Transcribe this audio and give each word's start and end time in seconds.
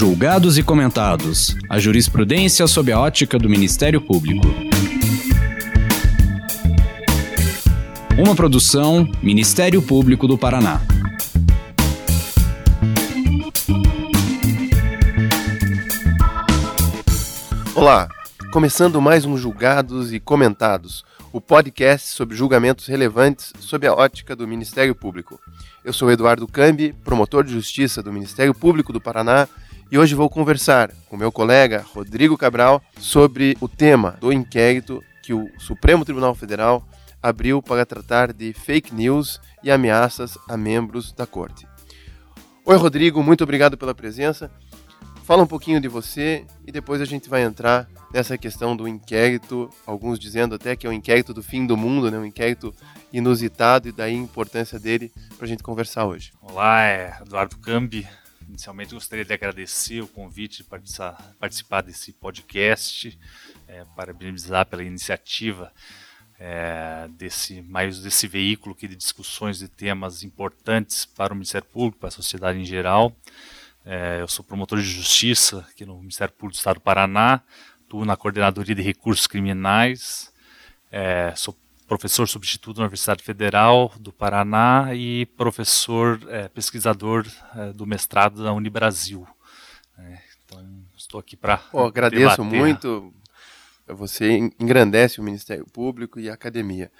Julgados 0.00 0.56
e 0.56 0.62
comentados. 0.62 1.54
A 1.68 1.78
jurisprudência 1.78 2.66
sob 2.66 2.90
a 2.90 2.98
ótica 2.98 3.38
do 3.38 3.50
Ministério 3.50 4.00
Público. 4.00 4.46
Uma 8.18 8.34
produção 8.34 9.06
Ministério 9.22 9.82
Público 9.82 10.26
do 10.26 10.38
Paraná. 10.38 10.80
Olá, 17.74 18.08
começando 18.50 19.02
mais 19.02 19.26
um 19.26 19.36
Julgados 19.36 20.14
e 20.14 20.18
Comentados, 20.18 21.04
o 21.30 21.42
podcast 21.42 22.08
sobre 22.08 22.34
julgamentos 22.34 22.86
relevantes 22.86 23.52
sob 23.60 23.86
a 23.86 23.92
ótica 23.92 24.34
do 24.34 24.48
Ministério 24.48 24.94
Público. 24.94 25.38
Eu 25.84 25.92
sou 25.92 26.10
Eduardo 26.10 26.48
Cambi, 26.48 26.94
promotor 27.04 27.44
de 27.44 27.52
justiça 27.52 28.02
do 28.02 28.10
Ministério 28.10 28.54
Público 28.54 28.94
do 28.94 29.00
Paraná, 29.00 29.46
e 29.90 29.98
hoje 29.98 30.14
vou 30.14 30.30
conversar 30.30 30.92
com 31.08 31.16
meu 31.16 31.32
colega 31.32 31.84
Rodrigo 31.92 32.38
Cabral 32.38 32.80
sobre 32.98 33.56
o 33.60 33.68
tema 33.68 34.16
do 34.20 34.32
inquérito 34.32 35.02
que 35.20 35.34
o 35.34 35.48
Supremo 35.58 36.04
Tribunal 36.04 36.34
Federal 36.34 36.86
abriu 37.20 37.60
para 37.60 37.84
tratar 37.84 38.32
de 38.32 38.52
fake 38.52 38.94
news 38.94 39.40
e 39.64 39.70
ameaças 39.70 40.38
a 40.48 40.56
membros 40.56 41.12
da 41.12 41.26
corte. 41.26 41.66
Oi, 42.64 42.76
Rodrigo, 42.76 43.22
muito 43.22 43.42
obrigado 43.42 43.76
pela 43.76 43.94
presença. 43.94 44.50
Fala 45.24 45.42
um 45.42 45.46
pouquinho 45.46 45.80
de 45.80 45.88
você 45.88 46.46
e 46.66 46.70
depois 46.70 47.00
a 47.00 47.04
gente 47.04 47.28
vai 47.28 47.42
entrar 47.42 47.88
nessa 48.12 48.38
questão 48.38 48.76
do 48.76 48.86
inquérito, 48.86 49.68
alguns 49.84 50.18
dizendo 50.18 50.54
até 50.54 50.76
que 50.76 50.86
é 50.86 50.90
o 50.90 50.92
inquérito 50.92 51.34
do 51.34 51.42
fim 51.42 51.66
do 51.66 51.76
mundo, 51.76 52.10
né? 52.10 52.18
um 52.18 52.24
inquérito 52.24 52.72
inusitado 53.12 53.88
e 53.88 53.92
daí 53.92 54.14
a 54.14 54.18
importância 54.18 54.78
dele 54.78 55.12
para 55.36 55.46
a 55.46 55.48
gente 55.48 55.64
conversar 55.64 56.06
hoje. 56.06 56.32
Olá, 56.40 56.82
é 56.84 57.18
Eduardo 57.20 57.56
Cambi. 57.58 58.08
Inicialmente 58.50 58.94
gostaria 58.94 59.24
de 59.24 59.32
agradecer 59.32 60.02
o 60.02 60.08
convite 60.08 60.58
de 60.58 60.64
participar, 61.38 61.82
desse 61.82 62.12
podcast, 62.12 63.16
é, 63.68 63.84
parabenizar 63.94 64.66
pela 64.66 64.82
iniciativa 64.82 65.72
é, 66.36 67.08
desse 67.16 67.62
mais 67.62 68.00
desse 68.00 68.26
veículo 68.26 68.74
aqui 68.74 68.88
de 68.88 68.96
discussões 68.96 69.60
de 69.60 69.68
temas 69.68 70.24
importantes 70.24 71.04
para 71.04 71.32
o 71.32 71.36
Ministério 71.36 71.68
Público, 71.68 72.00
para 72.00 72.08
a 72.08 72.12
sociedade 72.12 72.58
em 72.58 72.64
geral. 72.64 73.16
É, 73.86 74.20
eu 74.20 74.26
sou 74.26 74.44
promotor 74.44 74.80
de 74.80 74.84
justiça 74.84 75.64
aqui 75.70 75.86
no 75.86 75.98
Ministério 75.98 76.34
Público 76.34 76.54
do 76.54 76.58
Estado 76.58 76.76
do 76.76 76.80
Paraná, 76.80 77.40
atuo 77.86 78.04
na 78.04 78.16
Coordenadoria 78.16 78.74
de 78.74 78.82
Recursos 78.82 79.28
Criminais, 79.28 80.32
é, 80.90 81.32
sou 81.36 81.56
professor 81.90 82.28
substituto 82.28 82.76
da 82.76 82.82
Universidade 82.84 83.24
Federal 83.24 83.92
do 83.98 84.12
Paraná 84.12 84.94
e 84.94 85.26
professor 85.26 86.20
é, 86.28 86.46
pesquisador 86.46 87.26
é, 87.56 87.72
do 87.72 87.84
mestrado 87.84 88.44
da 88.44 88.52
Unibrasil. 88.52 89.26
É, 89.98 90.18
então, 90.44 90.64
estou 90.96 91.18
aqui 91.18 91.36
para. 91.36 91.60
Agradeço 91.74 92.36
debater. 92.36 92.60
muito. 92.60 93.12
Você 93.88 94.38
engrandece 94.60 95.18
o 95.18 95.24
Ministério 95.24 95.66
Público 95.66 96.20
e 96.20 96.30
a 96.30 96.34
academia. 96.34 96.92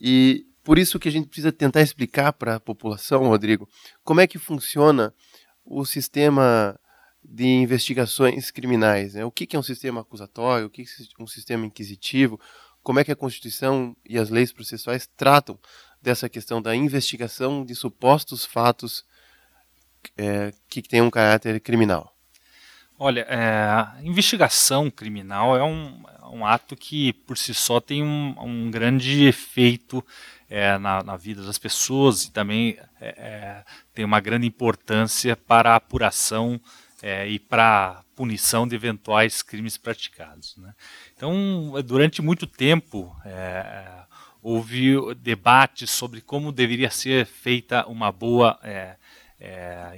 E 0.00 0.46
por 0.64 0.78
isso 0.78 0.98
que 0.98 1.10
a 1.10 1.12
gente 1.12 1.26
precisa 1.26 1.52
tentar 1.52 1.82
explicar 1.82 2.32
para 2.32 2.54
a 2.54 2.60
população, 2.60 3.28
Rodrigo, 3.28 3.68
como 4.02 4.22
é 4.22 4.26
que 4.26 4.38
funciona 4.38 5.12
o 5.66 5.84
sistema 5.84 6.80
de 7.22 7.44
investigações 7.44 8.50
criminais. 8.50 9.12
Né? 9.12 9.22
O 9.22 9.30
que, 9.30 9.54
é 9.54 9.58
um 9.58 9.62
sistema 9.62 10.00
acusatório, 10.00 10.66
o 10.66 10.70
que 10.70 10.80
é 10.80 11.22
um 11.22 11.26
sistema 11.26 11.66
inquisitivo, 11.66 12.40
como 12.82 13.00
é 13.00 13.04
que 13.04 13.12
a 13.12 13.16
Constituição 13.16 13.96
e 14.08 14.18
as 14.18 14.30
leis 14.30 14.52
processuais 14.52 15.08
tratam 15.16 15.58
dessa 16.00 16.28
questão 16.28 16.62
da 16.62 16.74
investigação 16.74 17.64
de 17.64 17.74
supostos 17.74 18.44
fatos 18.44 19.04
é, 20.16 20.52
que 20.68 20.82
têm 20.82 21.02
um 21.02 21.10
caráter 21.10 21.60
criminal. 21.60 22.14
Olha, 22.98 23.26
é, 23.30 24.06
investigação 24.06 24.90
criminal 24.90 25.56
é 25.56 25.64
um, 25.64 26.02
é 26.22 26.26
um, 26.26 26.44
ato 26.44 26.76
que, 26.76 27.14
por 27.14 27.38
si 27.38 27.54
só, 27.54 27.80
tem 27.80 28.02
um, 28.02 28.34
um 28.38 28.70
grande 28.70 29.24
efeito 29.24 30.04
é, 30.50 30.76
na, 30.76 31.02
na, 31.02 31.16
vida 31.16 31.42
das 31.42 31.56
pessoas 31.56 32.24
e 32.24 32.30
também 32.30 32.78
é, 33.00 33.08
é, 33.08 33.64
tem 33.94 34.04
uma 34.04 34.20
grande 34.20 34.46
importância 34.46 35.34
para 35.34 35.72
a 35.72 35.76
apuração 35.76 36.60
é, 37.02 37.26
e 37.28 37.38
para 37.38 38.02
punição 38.14 38.66
de 38.66 38.74
eventuais 38.74 39.42
crimes 39.42 39.76
praticados. 39.76 40.56
Né? 40.56 40.74
Então, 41.16 41.72
durante 41.84 42.20
muito 42.20 42.46
tempo, 42.46 43.16
é, 43.24 43.86
houve 44.42 44.96
debates 45.16 45.90
sobre 45.90 46.20
como 46.20 46.52
deveria 46.52 46.90
ser 46.90 47.26
feita 47.26 47.86
uma 47.86 48.12
boa 48.12 48.58
é, 48.62 48.96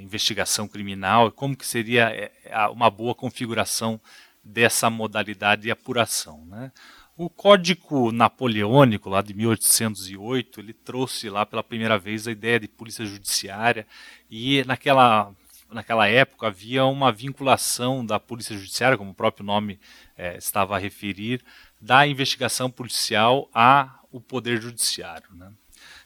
investigação 0.01 0.69
criminal 0.69 1.29
e 1.29 1.33
como 1.33 1.57
que 1.57 1.67
seria 1.67 2.31
uma 2.73 2.89
boa 2.89 3.15
configuração 3.15 4.01
dessa 4.43 4.89
modalidade 4.89 5.63
de 5.63 5.71
apuração. 5.71 6.45
Né? 6.47 6.71
O 7.17 7.29
Código 7.29 8.11
Napoleônico, 8.11 9.11
lá 9.11 9.21
de 9.21 9.35
1808, 9.35 10.61
ele 10.61 10.73
trouxe 10.73 11.29
lá 11.29 11.45
pela 11.45 11.63
primeira 11.63 11.99
vez 11.99 12.27
a 12.27 12.33
ideia 12.33 12.59
de 12.59 12.67
polícia 12.67 13.05
judiciária 13.05 13.87
e 14.31 14.65
naquela, 14.65 15.31
naquela 15.73 16.09
época 16.09 16.47
havia 16.47 16.85
uma 16.85 17.11
vinculação 17.11 18.05
da 18.05 18.21
polícia 18.21 18.57
judiciária, 18.57 18.99
como 18.99 19.11
o 19.11 19.15
próprio 19.15 19.45
nome 19.45 19.79
é, 20.17 20.37
estava 20.37 20.77
a 20.77 20.79
referir, 20.79 21.43
da 21.81 22.07
investigação 22.07 22.71
policial 22.71 23.49
ao 23.53 24.21
poder 24.21 24.61
judiciário. 24.61 25.29
Né? 25.35 25.51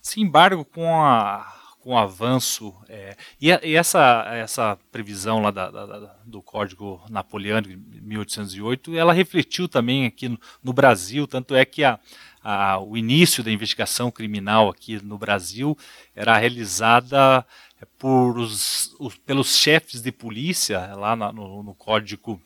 Sem 0.00 0.22
embargo, 0.22 0.64
com 0.64 0.94
a 0.94 1.52
com 1.86 1.92
o 1.92 1.98
avanço. 1.98 2.74
É, 2.88 3.16
e, 3.40 3.48
e, 3.48 3.76
essa, 3.76 4.24
essa 4.32 4.76
previsão 4.90 5.40
lá 5.40 5.52
da, 5.52 5.70
da, 5.70 6.16
do 6.24 6.42
Código 6.42 7.00
Napoleônico 7.08 7.68
de 7.68 8.00
1808, 8.00 8.96
ela 8.96 9.12
refletiu 9.12 9.68
também 9.68 10.04
aqui 10.04 10.28
no, 10.28 10.36
no 10.64 10.72
Brasil, 10.72 11.28
tanto 11.28 11.54
é 11.54 11.64
que 11.64 11.84
a, 11.84 12.00
a, 12.42 12.80
o 12.80 12.96
início 12.96 13.44
da 13.44 13.52
investigação 13.52 14.10
criminal 14.10 14.68
aqui 14.68 15.00
no 15.00 15.16
Brasil 15.16 15.78
era 16.12 16.36
realizada 16.36 17.46
por 17.98 18.38
os, 18.38 18.94
os 18.98 19.16
pelos 19.16 19.56
chefes 19.56 20.02
de 20.02 20.12
polícia, 20.12 20.94
lá 20.94 21.14
no, 21.14 21.62
no 21.62 21.74
Código 21.74 22.40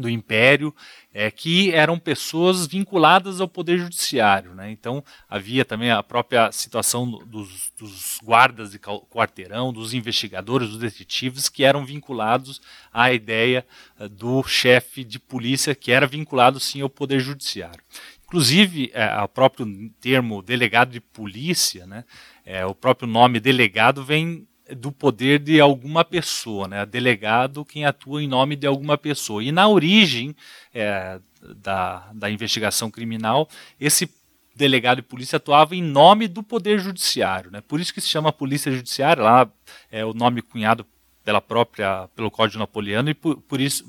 do 0.00 0.08
Império, 0.08 0.74
é, 1.12 1.30
que 1.30 1.72
eram 1.72 1.98
pessoas 1.98 2.66
vinculadas 2.66 3.40
ao 3.40 3.48
poder 3.48 3.78
judiciário. 3.78 4.54
Né? 4.54 4.70
Então 4.70 5.02
havia 5.28 5.64
também 5.64 5.90
a 5.90 6.02
própria 6.02 6.52
situação 6.52 7.10
dos, 7.10 7.72
dos, 7.78 8.18
guardas 8.22 8.70
de 8.70 8.78
quarteirão, 8.78 9.72
dos 9.72 9.94
investigadores, 9.94 10.68
dos 10.68 10.78
detetives, 10.78 11.48
que 11.48 11.64
eram 11.64 11.84
vinculados 11.84 12.60
à 12.92 13.12
ideia 13.12 13.66
uh, 13.98 14.08
do 14.08 14.42
chefe 14.42 15.04
de 15.04 15.18
polícia, 15.18 15.74
que 15.74 15.92
era 15.92 16.06
vinculado 16.06 16.60
sim 16.60 16.80
ao 16.80 16.90
poder 16.90 17.20
judiciário. 17.20 17.82
Inclusive, 18.26 18.90
é, 18.92 19.22
o 19.22 19.28
próprio 19.28 19.66
termo 20.00 20.42
delegado 20.42 20.90
de 20.90 21.00
polícia, 21.00 21.86
né, 21.86 22.04
é, 22.44 22.66
o 22.66 22.74
próprio 22.74 23.08
nome 23.08 23.38
delegado 23.38 24.04
vem 24.04 24.46
do 24.74 24.90
poder 24.90 25.38
de 25.38 25.60
alguma 25.60 26.04
pessoa, 26.04 26.66
né? 26.66 26.84
Delegado 26.84 27.64
quem 27.64 27.84
atua 27.84 28.22
em 28.22 28.28
nome 28.28 28.56
de 28.56 28.66
alguma 28.66 28.98
pessoa. 28.98 29.42
E 29.42 29.52
na 29.52 29.68
origem 29.68 30.34
é, 30.74 31.20
da, 31.56 32.10
da 32.12 32.30
investigação 32.30 32.90
criminal, 32.90 33.48
esse 33.78 34.10
delegado 34.54 34.96
de 34.96 35.02
polícia 35.02 35.36
atuava 35.36 35.76
em 35.76 35.82
nome 35.82 36.26
do 36.26 36.42
poder 36.42 36.78
judiciário, 36.78 37.50
né? 37.50 37.60
Por 37.60 37.78
isso 37.78 37.92
que 37.92 38.00
se 38.00 38.08
chama 38.08 38.32
polícia 38.32 38.72
judiciária, 38.72 39.22
lá 39.22 39.48
é 39.90 40.04
o 40.04 40.14
nome 40.14 40.42
cunhado 40.42 40.86
pela 41.22 41.40
própria 41.40 42.08
pelo 42.16 42.30
Código 42.30 42.58
Napoleano 42.58 43.10
e 43.10 43.14
por, 43.14 43.36
por 43.42 43.60
isso 43.60 43.84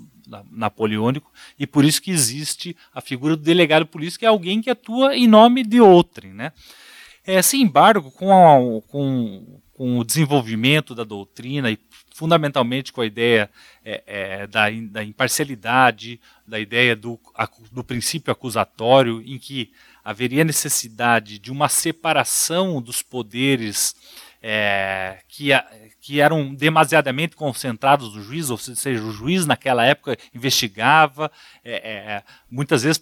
napoleônico 0.52 1.32
e 1.58 1.66
por 1.66 1.86
isso 1.86 2.02
que 2.02 2.12
existe 2.12 2.76
a 2.94 3.00
figura 3.00 3.38
do 3.38 3.42
delegado 3.44 3.86
de 3.86 3.92
polícia 3.92 4.20
que 4.20 4.26
é 4.26 4.28
alguém 4.28 4.62
que 4.62 4.70
atua 4.70 5.16
em 5.16 5.26
nome 5.26 5.64
de 5.64 5.80
outrem, 5.80 6.34
né? 6.34 6.52
É, 7.26 7.42
sem 7.42 7.62
embargo, 7.62 8.10
com, 8.12 8.32
a, 8.32 8.82
com 8.88 9.60
com 9.78 10.00
o 10.00 10.04
desenvolvimento 10.04 10.96
da 10.96 11.04
doutrina 11.04 11.70
e 11.70 11.78
fundamentalmente 12.16 12.92
com 12.92 13.02
a 13.02 13.06
ideia 13.06 13.48
é, 13.86 14.04
é, 14.08 14.48
da, 14.48 14.66
da, 14.90 15.04
imparcialidade, 15.04 16.20
da 16.48 16.60
ideia 16.60 16.96
do, 16.96 17.20
do 17.72 17.84
princípio 17.84 18.32
acusatório, 18.32 19.22
em 19.24 19.38
que 19.38 19.72
haveria 20.04 20.44
necessidade 20.44 21.38
de 21.38 21.52
uma 21.52 21.70
separação 21.70 22.82
dos 22.82 23.04
poderes 23.04 23.96
é, 24.42 25.20
que, 25.30 25.50
que 26.02 26.20
eram 26.20 26.56
demasiadamente 26.56 27.36
concentrados 27.36 28.16
no 28.16 28.24
juiz, 28.24 28.50
ou 28.50 28.58
seja, 28.58 29.04
o 29.04 29.12
juiz 29.12 29.46
naquela 29.46 29.86
época 29.86 30.18
investigava, 30.34 31.32
é, 31.64 31.76
é, 31.76 32.24
muitas 32.50 32.82
vezes 32.82 33.00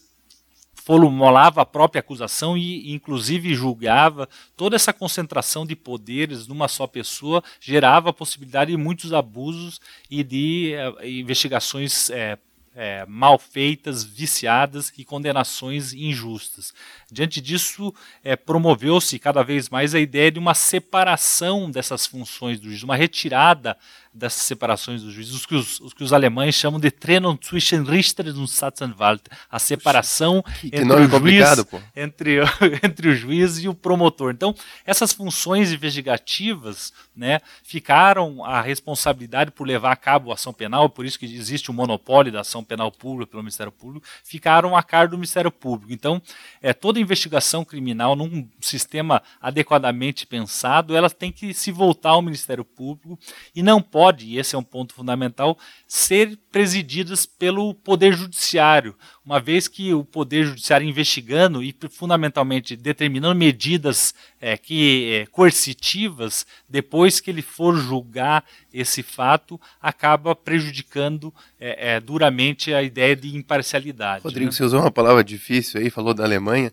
formulava 0.86 1.64
a 1.64 1.66
própria 1.66 2.00
acusação 2.00 2.56
e, 2.56 2.94
inclusive, 2.94 3.56
julgava. 3.56 4.30
Toda 4.56 4.76
essa 4.76 4.94
concentração 4.94 5.66
de 5.66 5.76
poderes 5.76 6.46
numa 6.46 6.68
só 6.68 6.86
pessoa 6.86 7.44
gerava 7.60 8.12
a 8.12 8.14
possibilidade 8.14 8.70
de 8.70 8.78
muitos 8.78 9.12
abusos 9.12 9.82
e 10.12 10.24
de 10.24 10.76
uh, 10.76 11.04
investigações 11.04 12.12
é, 12.12 12.38
é, 12.76 13.04
mal 13.08 13.40
feitas, 13.40 14.04
viciadas 14.04 14.94
e 14.96 15.04
condenações 15.04 15.92
injustas. 15.92 16.72
Diante 17.12 17.42
disso, 17.42 17.92
é, 18.24 18.36
promoveu-se 18.36 19.18
cada 19.18 19.42
vez 19.42 19.70
mais 19.70 19.96
a 19.96 20.00
ideia 20.00 20.30
de 20.30 20.38
uma 20.38 20.54
separação 20.54 21.72
dessas 21.72 22.06
funções 22.06 22.60
do 22.60 22.68
juiz, 22.68 22.84
uma 22.84 22.96
retirada 22.96 23.76
dessas 24.16 24.44
separações 24.44 25.04
dos 25.04 25.14
juízes, 25.14 25.34
os 25.34 25.46
que 25.46 25.56
os, 25.56 25.80
os, 25.82 25.94
que 25.94 26.04
os 26.04 26.14
alemães 26.14 26.56
chamam 26.56 26.80
de 26.80 26.90
Trennung 26.90 27.38
zwischen 27.44 27.84
Richter 27.84 28.28
und 28.28 28.48
Staatsanwalt, 28.48 29.22
a 29.52 29.60
separação 29.60 30.42
que, 30.62 30.68
entre, 30.68 30.86
nome 30.86 31.06
o 31.06 31.20
juiz, 31.20 31.66
entre, 31.96 32.38
entre 32.82 33.10
o 33.10 33.16
juiz 33.16 33.60
e 33.60 33.68
o 33.68 33.74
promotor. 33.74 34.32
Então, 34.32 34.56
essas 34.86 35.12
funções 35.12 35.74
investigativas 35.74 36.94
né, 37.14 37.42
ficaram 37.62 38.44
a 38.46 38.62
responsabilidade 38.62 39.52
por 39.52 39.68
levar 39.68 39.92
a 39.92 39.96
cabo 39.98 40.32
a 40.32 40.36
ação 40.36 40.54
penal, 40.54 40.90
por 40.90 41.06
isso 41.06 41.20
que 41.20 41.26
existe 41.26 41.70
o 41.70 41.74
monopólio 41.74 42.32
da 42.32 42.40
ação 42.42 42.64
penal 42.64 42.92
pública 42.92 43.32
pelo 43.32 43.44
Ministério 43.44 43.72
Público, 43.72 44.08
ficaram 44.24 44.78
a 44.78 44.82
cargo 44.82 45.12
do 45.12 45.18
Ministério 45.18 45.52
Público. 45.52 45.92
Então, 45.92 46.22
é, 46.62 46.74
toda 46.74 47.00
investigação 47.02 47.66
criminal 47.66 48.16
num 48.16 48.48
sistema 48.62 49.22
adequadamente 49.42 50.26
pensado, 50.26 50.96
ela 50.96 51.10
tem 51.10 51.32
que 51.32 51.54
se 51.54 51.70
voltar 51.70 52.12
ao 52.12 52.22
Ministério 52.22 52.64
Público 52.64 53.20
e 53.54 53.62
não 53.62 53.82
pode 53.82 54.05
pode, 54.06 54.28
e 54.28 54.38
esse 54.38 54.54
é 54.54 54.58
um 54.58 54.64
ponto 54.64 54.94
fundamental, 54.94 55.58
ser 55.88 56.38
presididas 56.52 57.26
pelo 57.26 57.74
Poder 57.74 58.14
Judiciário, 58.14 58.96
uma 59.26 59.40
vez 59.40 59.68
que 59.68 59.96
o 59.96 60.04
Poder 60.04 60.46
Judiciário 60.46 60.88
investigando 60.88 61.64
e 61.64 61.76
fundamentalmente 61.90 62.76
determinando 62.76 63.34
medidas 63.34 64.14
é, 64.40 64.56
que 64.58 65.12
é, 65.12 65.26
coercitivas, 65.26 66.46
depois 66.70 67.20
que 67.20 67.32
ele 67.32 67.42
for 67.42 67.76
julgar 67.76 68.46
esse 68.72 69.02
fato, 69.02 69.60
acaba 69.82 70.36
prejudicando 70.36 71.34
é, 71.60 71.96
é 71.96 72.00
duramente 72.00 72.72
a 72.72 72.84
ideia 72.84 73.16
de 73.16 73.36
imparcialidade. 73.36 74.24
Rodrigo, 74.24 74.46
né? 74.46 74.52
você 74.52 74.64
usou 74.64 74.82
uma 74.82 74.92
palavra 74.92 75.24
difícil 75.24 75.82
aí, 75.82 75.90
falou 75.90 76.14
da 76.14 76.24
Alemanha, 76.24 76.72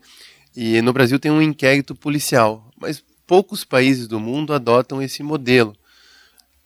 e 0.54 0.82
no 0.82 0.92
Brasil 0.92 1.18
tem 1.18 1.30
um 1.30 1.40
inquérito 1.40 1.94
policial, 1.94 2.68
mas 2.78 3.02
poucos 3.26 3.64
países 3.64 4.06
do 4.06 4.20
mundo 4.20 4.52
adotam 4.52 5.00
esse 5.00 5.22
modelo 5.22 5.74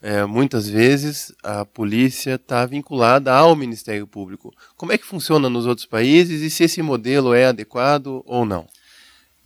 é, 0.03 0.25
muitas 0.25 0.69
vezes 0.69 1.35
a 1.43 1.65
polícia 1.65 2.35
está 2.35 2.65
vinculada 2.67 3.35
ao 3.35 3.57
Ministério 3.57 4.07
Público. 4.07 4.55
Como 4.77 4.93
é 4.93 4.99
que 4.99 5.07
funciona 5.07 5.49
nos 5.49 5.67
outros 5.67 5.87
países 5.87 6.43
e 6.43 6.51
se 6.51 6.65
esse 6.65 6.83
modelo 6.83 7.35
é 7.35 7.47
adequado 7.47 8.23
ou 8.27 8.45
não? 8.45 8.67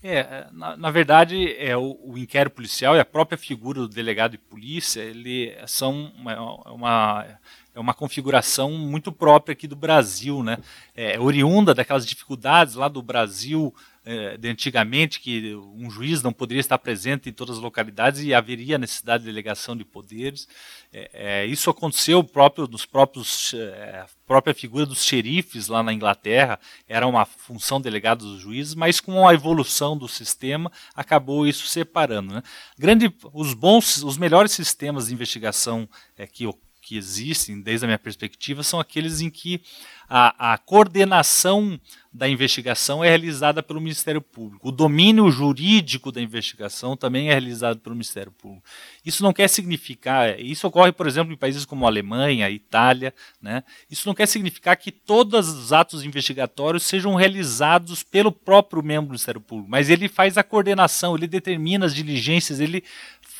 É, 0.03 0.47
na, 0.53 0.79
na 0.79 0.91
verdade, 0.91 1.55
é 1.59 1.77
o, 1.77 1.99
o, 2.03 2.17
inquérito 2.17 2.55
policial 2.55 2.97
e 2.97 3.01
a 3.01 3.05
própria 3.05 3.37
figura 3.37 3.81
do 3.81 3.89
delegado 3.89 4.33
de 4.33 4.39
polícia, 4.39 5.01
ele 5.01 5.55
são 5.67 6.11
uma, 6.17 6.73
uma 6.73 7.27
é 7.75 7.79
uma 7.79 7.95
configuração 7.95 8.73
muito 8.73 9.13
própria 9.13 9.53
aqui 9.53 9.69
do 9.69 9.77
Brasil, 9.77 10.43
né? 10.43 10.59
É, 10.95 11.21
oriunda 11.21 11.73
daquelas 11.75 12.05
dificuldades 12.05 12.75
lá 12.75 12.89
do 12.89 13.03
Brasil 13.03 13.73
é, 13.73 13.90
de 14.39 14.49
antigamente, 14.49 15.21
que 15.21 15.55
um 15.55 15.91
juiz 15.91 16.23
não 16.23 16.33
poderia 16.33 16.61
estar 16.61 16.79
presente 16.79 17.29
em 17.29 17.33
todas 17.33 17.57
as 17.57 17.63
localidades 17.63 18.23
e 18.23 18.33
haveria 18.33 18.79
necessidade 18.79 19.25
de 19.25 19.31
delegação 19.31 19.77
de 19.77 19.85
poderes. 19.85 20.49
É, 20.93 21.11
é, 21.13 21.47
isso 21.47 21.69
aconteceu 21.69 22.25
próprio 22.25 22.67
nos 22.67 22.87
próprios 22.87 23.55
é, 23.55 24.07
própria 24.27 24.55
figura 24.55 24.87
dos 24.87 25.05
xerifes 25.05 25.67
lá 25.67 25.83
na 25.83 25.93
Inglaterra 25.93 26.59
era 26.89 27.05
uma 27.07 27.25
função 27.25 27.81
delegada 27.81 28.25
dos 28.25 28.41
juízes, 28.41 28.77
mas 28.77 29.01
com 29.01 29.27
a 29.27 29.35
evolução 29.35 29.99
do 29.99 30.07
sistema 30.07 30.71
acabou 30.95 31.47
isso 31.47 31.67
separando. 31.67 32.35
Né? 32.35 32.43
Grande, 32.79 33.13
os 33.33 33.55
bons, 33.55 34.03
os 34.05 34.17
melhores 34.17 34.53
sistemas 34.53 35.09
de 35.09 35.15
investigação 35.15 35.89
é, 36.17 36.27
que 36.27 36.47
que 36.91 36.97
existem, 36.97 37.61
desde 37.61 37.87
a 37.87 37.87
minha 37.87 37.99
perspectiva, 38.01 38.65
são 38.65 38.81
aqueles 38.81 39.21
em 39.21 39.31
que 39.31 39.63
a, 40.09 40.55
a, 40.55 40.59
coordenação 40.59 41.81
da 42.13 42.29
investigação 42.29 43.05
é 43.05 43.09
realizada 43.09 43.63
pelo 43.63 43.81
Ministério 43.81 44.21
Público. 44.21 44.69
O 44.69 44.73
domínio 44.73 45.31
jurídico 45.31 46.11
da 46.11 46.21
investigação 46.21 46.97
também 46.97 47.29
é 47.29 47.31
realizado 47.31 47.79
pelo 47.79 47.95
Ministério 47.95 48.33
Público. 48.33 48.65
Isso 49.07 49.23
não 49.23 49.33
quer 49.33 49.47
significar, 49.47 50.41
isso 50.41 50.67
ocorre, 50.67 50.91
por 50.91 51.07
exemplo, 51.07 51.33
em 51.33 51.37
países 51.37 51.65
como 51.65 51.87
Alemanha, 51.87 52.51
Itália, 52.51 53.15
né? 53.41 53.63
Isso 53.89 54.09
não 54.09 54.15
quer 54.15 54.27
significar 54.27 54.77
que 54.77 54.91
todos 54.91 55.49
os 55.49 55.73
atos 55.73 56.03
investigatórios 56.03 56.83
sejam 56.83 57.15
realizados 57.15 58.03
pelo 58.03 58.33
próprio 58.33 58.83
membro 58.83 59.07
do 59.07 59.11
Ministério 59.11 59.41
Público, 59.41 59.71
mas 59.71 59.89
ele 59.89 60.09
faz 60.09 60.37
a 60.37 60.43
coordenação, 60.43 61.15
ele 61.15 61.29
determina 61.29 61.87
as 61.87 61.95
diligências, 61.95 62.59
ele 62.59 62.83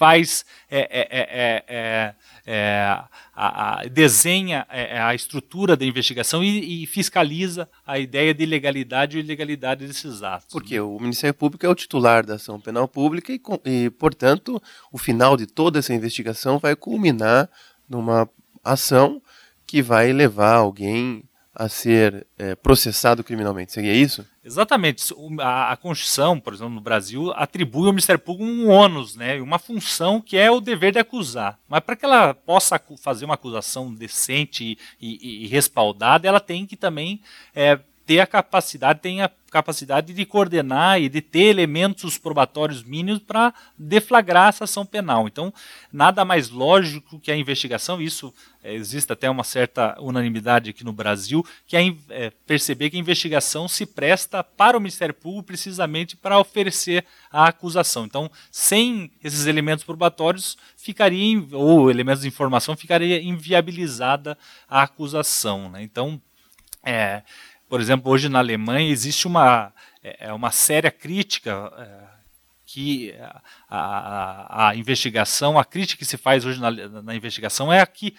faz, 0.01 0.47
é, 0.71 0.89
é, 1.69 2.15
é, 2.47 3.05
a, 3.35 3.81
a, 3.81 3.85
desenha 3.85 4.67
a 4.71 5.15
estrutura 5.15 5.77
da 5.77 5.85
investigação 5.85 6.43
e, 6.43 6.85
e, 6.85 6.87
fiscaliza 6.87 7.69
a 7.87 7.99
ideia 7.99 8.33
de 8.33 8.47
legalidade 8.47 9.19
ou 9.19 9.23
ilegalidade 9.23 9.87
desses 9.87 10.23
atos. 10.23 10.47
Porque 10.51 10.77
né? 10.77 10.81
o 10.81 10.99
Ministério 10.99 11.35
Público 11.35 11.67
é 11.67 11.69
o 11.69 11.75
titular 11.75 12.25
da 12.25 12.37
ação 12.37 12.59
penal 12.59 12.89
pública 12.89 13.31
e, 13.31 13.41
e, 13.67 13.91
portanto, 13.91 14.61
o 14.91 14.97
final 14.97 15.37
de 15.37 15.45
toda 15.45 15.81
essa 15.81 15.93
investigação 15.93 16.59
vai 16.59 16.75
culminar 16.75 17.51
numa 17.87 18.27
ação 18.65 19.21
que 19.67 19.83
vai 19.83 20.15
levar 20.15 20.55
alguém 20.55 21.25
a 21.55 21.69
ser 21.69 22.27
é, 22.39 22.55
processado 22.55 23.25
criminalmente. 23.25 23.73
Seria 23.73 23.93
isso? 23.93 24.27
Exatamente. 24.45 25.13
A, 25.41 25.73
a, 25.73 25.77
Constituição, 25.77 26.39
por 26.39 26.55
exemplo, 26.55 26.75
no 26.75 26.81
Brasil, 26.81 27.33
atribui 27.35 27.87
ao 27.87 27.93
Ministério 27.93 28.21
Público 28.21 28.51
um 28.51 28.69
ônus, 28.69 29.17
né, 29.17 29.41
uma 29.41 29.59
função 29.59 30.21
que 30.21 30.37
é 30.37 30.51
o 30.51 30.61
dever 30.61 30.93
de 30.93 30.99
acusar. 30.99 31.59
Mas 31.69 31.81
para 31.81 31.97
que 31.97 32.05
ela 32.05 32.35
possa 32.35 32.81
fazer 33.03 33.25
uma 33.25 33.35
acusação 33.35 33.93
decente 33.93 34.79
e, 35.01 35.19
e, 35.21 35.45
e 35.45 35.47
respaldada, 35.49 36.27
ela 36.27 36.41
tem 36.41 36.67
que 36.67 36.77
também 36.77 37.21
é, 37.55 37.79
ter 38.11 38.19
a 38.19 38.27
capacidade, 38.27 38.99
tem 38.99 39.23
a 39.23 39.31
capacidade 39.53 40.13
de 40.13 40.27
coordenar 40.27 41.01
e 41.01 41.09
de 41.09 41.21
ter 41.21 41.45
elementos 41.45 42.19
probatórios 42.19 42.83
mínimos 42.83 43.23
para 43.23 43.55
deflagrar 43.79 44.49
essa 44.49 44.65
ação 44.65 44.85
penal. 44.85 45.29
Então, 45.29 45.55
nada 45.93 46.25
mais 46.25 46.51
lógico 46.51 47.21
que 47.21 47.31
a 47.31 47.37
investigação, 47.37 48.03
isso 48.03 48.35
é, 48.65 48.75
existe 48.75 49.13
até 49.13 49.31
uma 49.31 49.45
certa 49.45 49.97
unanimidade 50.01 50.71
aqui 50.71 50.83
no 50.83 50.93
Brasil, 50.93 51.47
que 51.69 51.77
é, 51.77 51.95
é 52.09 52.33
perceber 52.49 52.91
que 52.91 52.97
a 52.97 53.01
investigação 53.01 53.69
se 53.69 53.87
presta 53.87 54.43
para 54.43 54.77
o 54.77 54.81
Ministério 54.81 55.15
Público 55.15 55.45
precisamente 55.45 56.17
para 56.17 56.41
oferecer 56.41 57.05
a 57.31 57.45
acusação. 57.47 58.07
Então, 58.07 58.29
sem 58.51 59.13
esses 59.23 59.47
elementos 59.47 59.85
probatórios, 59.85 60.59
ficaria, 60.77 61.41
ou 61.53 61.89
elementos 61.89 62.23
de 62.23 62.29
informação, 62.29 62.77
ficaria 62.77 63.23
inviabilizada 63.23 64.37
a 64.69 64.83
acusação. 64.83 65.71
Né? 65.71 65.85
Então, 65.85 66.21
é, 66.83 67.23
por 67.71 67.81
exemplo, 67.81 68.11
hoje 68.11 68.29
na 68.29 68.41
Alemanha 68.41 68.91
existe 68.91 69.29
uma, 69.29 69.73
é, 70.03 70.27
é 70.29 70.33
uma 70.33 70.51
séria 70.51 70.91
crítica 70.91 71.73
é, 71.79 72.01
que 72.67 73.15
a, 73.21 73.41
a, 73.71 74.69
a, 74.69 74.77
investigação, 74.77 75.57
a 75.57 75.65
crítica 75.65 76.01
que 76.01 76.05
se 76.05 76.17
faz 76.17 76.45
hoje 76.45 76.61
na, 76.61 76.71
na 77.03 77.15
investigação 77.15 77.73
é 77.73 77.81
a 77.81 77.87
que 77.87 78.15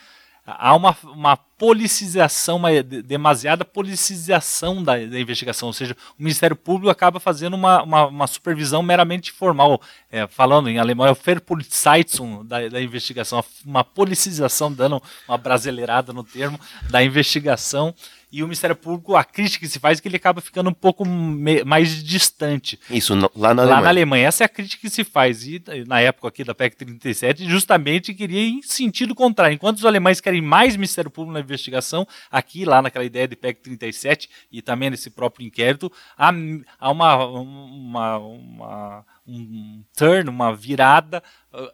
há 0.45 0.73
uma, 0.73 0.97
uma 1.03 1.35
policização, 1.35 2.57
uma 2.57 2.81
demasiada 2.81 3.63
policização 3.63 4.81
da, 4.81 4.93
da, 4.97 5.19
investigação, 5.19 5.67
ou 5.67 5.73
seja, 5.73 5.95
o 6.17 6.23
Ministério 6.23 6.55
Público 6.55 6.89
acaba 6.89 7.19
fazendo 7.19 7.53
uma, 7.53 7.83
uma, 7.83 8.07
uma 8.07 8.27
supervisão 8.27 8.81
meramente 8.81 9.31
formal, 9.31 9.81
é, 10.09 10.25
falando 10.27 10.69
em 10.69 10.79
alemão 10.79 11.05
é 11.05 11.11
o 11.11 11.15
Verpolizeitung 11.15 12.43
da, 12.45 12.67
da 12.69 12.81
investigação, 12.81 13.43
uma 13.65 13.83
policização, 13.83 14.71
dando 14.71 15.01
uma 15.27 15.37
brasileirada 15.37 16.11
no 16.11 16.23
termo, 16.23 16.59
da 16.89 17.03
investigação, 17.03 17.93
e 18.31 18.41
o 18.41 18.45
Ministério 18.45 18.75
Público, 18.75 19.15
a 19.15 19.23
crítica 19.23 19.65
que 19.65 19.71
se 19.71 19.77
faz 19.77 19.99
é 19.99 20.01
que 20.01 20.07
ele 20.07 20.15
acaba 20.15 20.39
ficando 20.39 20.69
um 20.69 20.73
pouco 20.73 21.05
mais 21.05 22.01
distante. 22.01 22.79
Isso, 22.89 23.13
no, 23.13 23.29
lá 23.35 23.53
na 23.53 23.63
lá 23.63 23.63
Alemanha. 23.63 23.81
na 23.81 23.89
Alemanha. 23.89 24.27
Essa 24.27 24.43
é 24.43 24.45
a 24.45 24.49
crítica 24.49 24.81
que 24.81 24.89
se 24.89 25.03
faz. 25.03 25.45
E 25.45 25.61
na 25.85 25.99
época 25.99 26.29
aqui 26.29 26.43
da 26.43 26.55
PEC 26.55 26.77
37, 26.77 27.49
justamente 27.49 28.13
queria 28.13 28.41
em 28.41 28.61
sentido 28.61 29.13
contrário. 29.13 29.53
Enquanto 29.53 29.77
os 29.77 29.85
alemães 29.85 30.21
querem 30.21 30.41
mais 30.41 30.77
Ministério 30.77 31.11
Público 31.11 31.33
na 31.33 31.41
investigação, 31.41 32.07
aqui, 32.31 32.63
lá 32.63 32.81
naquela 32.81 33.03
ideia 33.03 33.27
de 33.27 33.35
PEC 33.35 33.61
37 33.61 34.29
e 34.49 34.61
também 34.61 34.89
nesse 34.89 35.09
próprio 35.09 35.45
inquérito, 35.45 35.91
há, 36.17 36.31
há 36.79 36.89
uma, 36.89 37.25
uma, 37.25 38.17
uma 38.17 39.05
um 39.27 39.83
turn, 39.95 40.29
uma 40.29 40.55
virada 40.55 41.21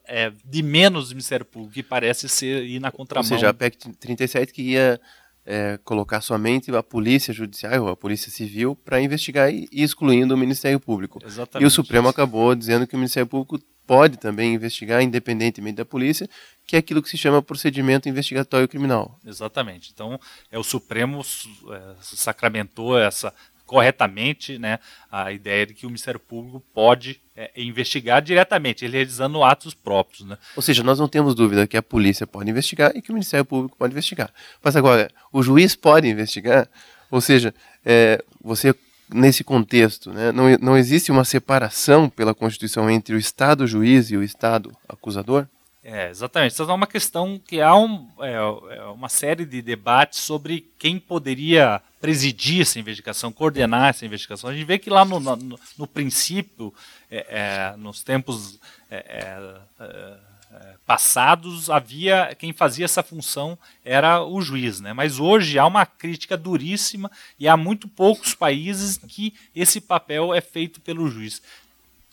é, 0.05 0.31
de 0.43 0.63
menos 0.63 1.09
do 1.09 1.15
Ministério 1.15 1.45
Público, 1.45 1.73
que 1.73 1.83
parece 1.83 2.27
ser 2.27 2.63
ir 2.63 2.79
na 2.79 2.91
contramão. 2.91 3.29
Ou 3.29 3.37
seja, 3.37 3.49
a 3.49 3.53
PEC 3.53 3.77
37 3.99 4.53
que 4.53 4.61
ia 4.61 4.99
é, 5.47 5.79
colocar 5.85 6.19
somente 6.19 6.69
a 6.75 6.83
polícia 6.83 7.33
judiciária, 7.33 7.79
a 7.79 7.95
polícia 7.95 8.29
civil, 8.29 8.75
para 8.75 8.99
investigar 8.99 9.49
e 9.49 9.67
excluindo 9.71 10.33
o 10.33 10.37
Ministério 10.37 10.79
Público. 10.79 11.19
Exatamente. 11.25 11.63
E 11.63 11.65
o 11.65 11.71
Supremo 11.71 12.09
acabou 12.09 12.53
dizendo 12.53 12.85
que 12.85 12.95
o 12.95 12.97
Ministério 12.97 13.25
Público 13.25 13.57
pode 13.87 14.17
também 14.17 14.53
investigar, 14.53 15.01
independentemente 15.01 15.77
da 15.77 15.85
polícia, 15.85 16.29
que 16.67 16.75
é 16.75 16.79
aquilo 16.79 17.01
que 17.01 17.09
se 17.09 17.17
chama 17.17 17.41
procedimento 17.41 18.09
investigatório 18.09 18.67
criminal. 18.67 19.17
Exatamente. 19.25 19.91
Então, 19.93 20.19
é 20.51 20.59
o 20.59 20.63
Supremo 20.63 21.21
é, 21.21 21.95
sacramentou 22.01 22.99
essa 22.99 23.33
corretamente 23.67 24.57
né, 24.57 24.79
a 25.11 25.31
ideia 25.31 25.67
de 25.67 25.73
que 25.75 25.85
o 25.85 25.89
Ministério 25.89 26.19
Público 26.19 26.63
pode 26.73 27.21
é, 27.35 27.51
investigar 27.55 28.21
diretamente, 28.21 28.83
ele 28.83 28.97
realizando 28.97 29.43
atos 29.43 29.73
próprios. 29.75 30.25
Né. 30.25 30.37
Ou 30.55 30.61
seja, 30.63 30.81
nós 30.81 30.97
não 30.97 31.07
temos 31.07 31.35
dúvida 31.35 31.67
que 31.67 31.77
a 31.77 31.83
polícia 31.83 32.25
pode 32.25 32.49
investigar 32.49 32.93
e 32.95 33.01
que 33.01 33.11
o 33.11 33.13
Ministério 33.13 33.45
Público 33.45 33.77
pode 33.77 33.91
investigar. 33.91 34.33
Mas 34.63 34.75
agora, 34.75 35.11
o 35.31 35.43
juiz 35.43 35.75
pode 35.75 36.07
investigar? 36.07 36.67
Ou 37.11 37.21
seja, 37.21 37.53
é, 37.85 38.23
você 38.41 38.73
nesse 39.13 39.43
contexto, 39.43 40.11
né, 40.11 40.31
não, 40.31 40.45
não 40.59 40.77
existe 40.77 41.11
uma 41.11 41.23
separação 41.23 42.09
pela 42.09 42.33
Constituição 42.33 42.89
entre 42.89 43.15
o 43.15 43.19
Estado 43.19 43.67
juiz 43.67 44.11
e 44.11 44.17
o 44.17 44.23
Estado 44.23 44.71
acusador? 44.87 45.47
É, 45.89 46.09
exatamente. 46.09 46.51
Essa 46.51 46.63
é 46.63 46.75
uma 46.75 46.85
questão 46.85 47.39
que 47.39 47.61
há 47.61 47.73
um, 47.73 48.09
é, 48.19 48.33
é, 48.33 48.83
uma 48.87 49.07
série 49.07 49.45
de 49.45 49.61
debates 49.61 50.19
sobre 50.19 50.69
quem 50.77 50.99
poderia 50.99 51.81
presidir 51.99 52.61
essa 52.61 52.79
investigação, 52.79 53.31
coordenar 53.31 53.89
essa 53.89 54.05
investigação. 54.05 54.49
A 54.49 54.53
gente 54.53 54.65
vê 54.65 54.77
que 54.77 54.89
lá 54.89 55.03
no, 55.03 55.19
no, 55.19 55.59
no 55.77 55.87
princípio, 55.87 56.73
é, 57.09 57.25
é 57.29 57.77
nos 57.77 58.03
tempos 58.03 58.59
é, 58.89 59.59
passados, 60.85 61.69
havia 61.69 62.33
quem 62.39 62.53
fazia 62.53 62.85
essa 62.85 63.03
função 63.03 63.57
era 63.83 64.23
o 64.23 64.41
juiz, 64.41 64.79
né? 64.79 64.93
Mas 64.93 65.19
hoje 65.19 65.59
há 65.59 65.65
uma 65.65 65.85
crítica 65.85 66.37
duríssima 66.37 67.11
e 67.37 67.47
há 67.47 67.57
muito 67.57 67.87
poucos 67.89 68.33
países 68.33 68.97
que 68.97 69.33
esse 69.53 69.81
papel 69.81 70.33
é 70.33 70.39
feito 70.39 70.79
pelo 70.79 71.09
juiz, 71.09 71.41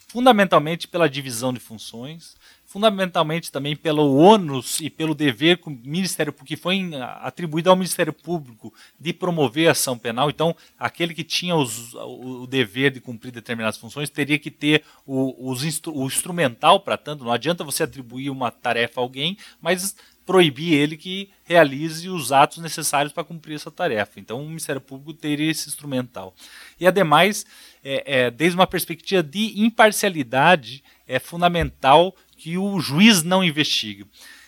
fundamentalmente 0.08 0.88
pela 0.88 1.08
divisão 1.08 1.52
de 1.52 1.60
funções 1.60 2.34
fundamentalmente 2.74 3.52
também 3.52 3.76
pelo 3.76 4.16
ônus 4.16 4.80
e 4.80 4.90
pelo 4.90 5.14
dever 5.14 5.58
que 5.58 5.68
o 5.68 5.78
Ministério 5.84 6.32
que 6.32 6.56
foi 6.56 6.90
atribuído 7.20 7.70
ao 7.70 7.76
Ministério 7.76 8.12
Público 8.12 8.74
de 8.98 9.12
promover 9.12 9.68
a 9.68 9.70
ação 9.70 9.96
penal. 9.96 10.28
Então, 10.28 10.56
aquele 10.76 11.14
que 11.14 11.22
tinha 11.22 11.54
os, 11.54 11.94
o 11.94 12.48
dever 12.48 12.90
de 12.90 13.00
cumprir 13.00 13.30
determinadas 13.30 13.78
funções 13.78 14.10
teria 14.10 14.40
que 14.40 14.50
ter 14.50 14.82
o, 15.06 15.52
os, 15.52 15.62
o 15.86 16.06
instrumental 16.06 16.80
para 16.80 16.96
tanto. 16.96 17.22
Não 17.22 17.30
adianta 17.30 17.62
você 17.62 17.84
atribuir 17.84 18.28
uma 18.28 18.50
tarefa 18.50 19.00
a 19.00 19.04
alguém, 19.04 19.38
mas 19.62 19.94
proibir 20.26 20.72
ele 20.72 20.96
que 20.96 21.30
realize 21.44 22.08
os 22.08 22.32
atos 22.32 22.58
necessários 22.58 23.12
para 23.12 23.22
cumprir 23.22 23.54
essa 23.54 23.70
tarefa. 23.70 24.18
Então, 24.18 24.42
o 24.42 24.48
Ministério 24.48 24.80
Público 24.80 25.14
teria 25.14 25.48
esse 25.48 25.68
instrumental. 25.68 26.34
E, 26.80 26.88
ademais, 26.88 27.46
é, 27.84 28.22
é, 28.22 28.30
desde 28.32 28.58
uma 28.58 28.66
perspectiva 28.66 29.22
de 29.22 29.60
imparcialidade, 29.60 30.82
é 31.06 31.20
fundamental 31.20 32.16
que 32.44 32.58
o 32.58 32.78
juiz 32.78 33.22
não 33.22 33.42
investigue. 33.42 34.04